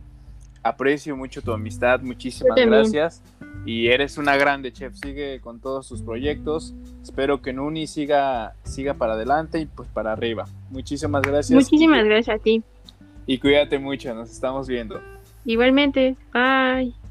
aprecio 0.65 1.17
mucho 1.17 1.43
tu 1.43 1.53
amistad. 1.53 2.01
Muchísimas 2.01 2.57
gracias 2.57 3.23
y 3.67 3.87
eres 3.89 4.19
una 4.19 4.37
grande 4.37 4.73
chef, 4.73 4.95
sigue 4.95 5.41
con 5.41 5.61
todos 5.61 5.89
tus 5.89 6.03
proyectos. 6.03 6.75
Espero 7.03 7.41
que 7.41 7.53
Nuni 7.53 7.87
siga, 7.87 8.55
siga 8.65 8.95
para 8.95 9.15
adelante 9.15 9.61
y 9.61 9.67
pues 9.67 9.89
para 9.89 10.13
arriba. 10.13 10.47
Muchísimas 10.71 11.23
gracias. 11.23 11.55
Muchísimas 11.55 12.05
gracias 12.05 12.41
a 12.41 12.43
ti. 12.43 12.63
Y 13.27 13.39
cuídate 13.39 13.79
mucho, 13.79 14.15
nos 14.15 14.31
estamos 14.31 14.67
viendo. 14.67 15.01
Igualmente, 15.45 16.17
bye. 16.33 17.04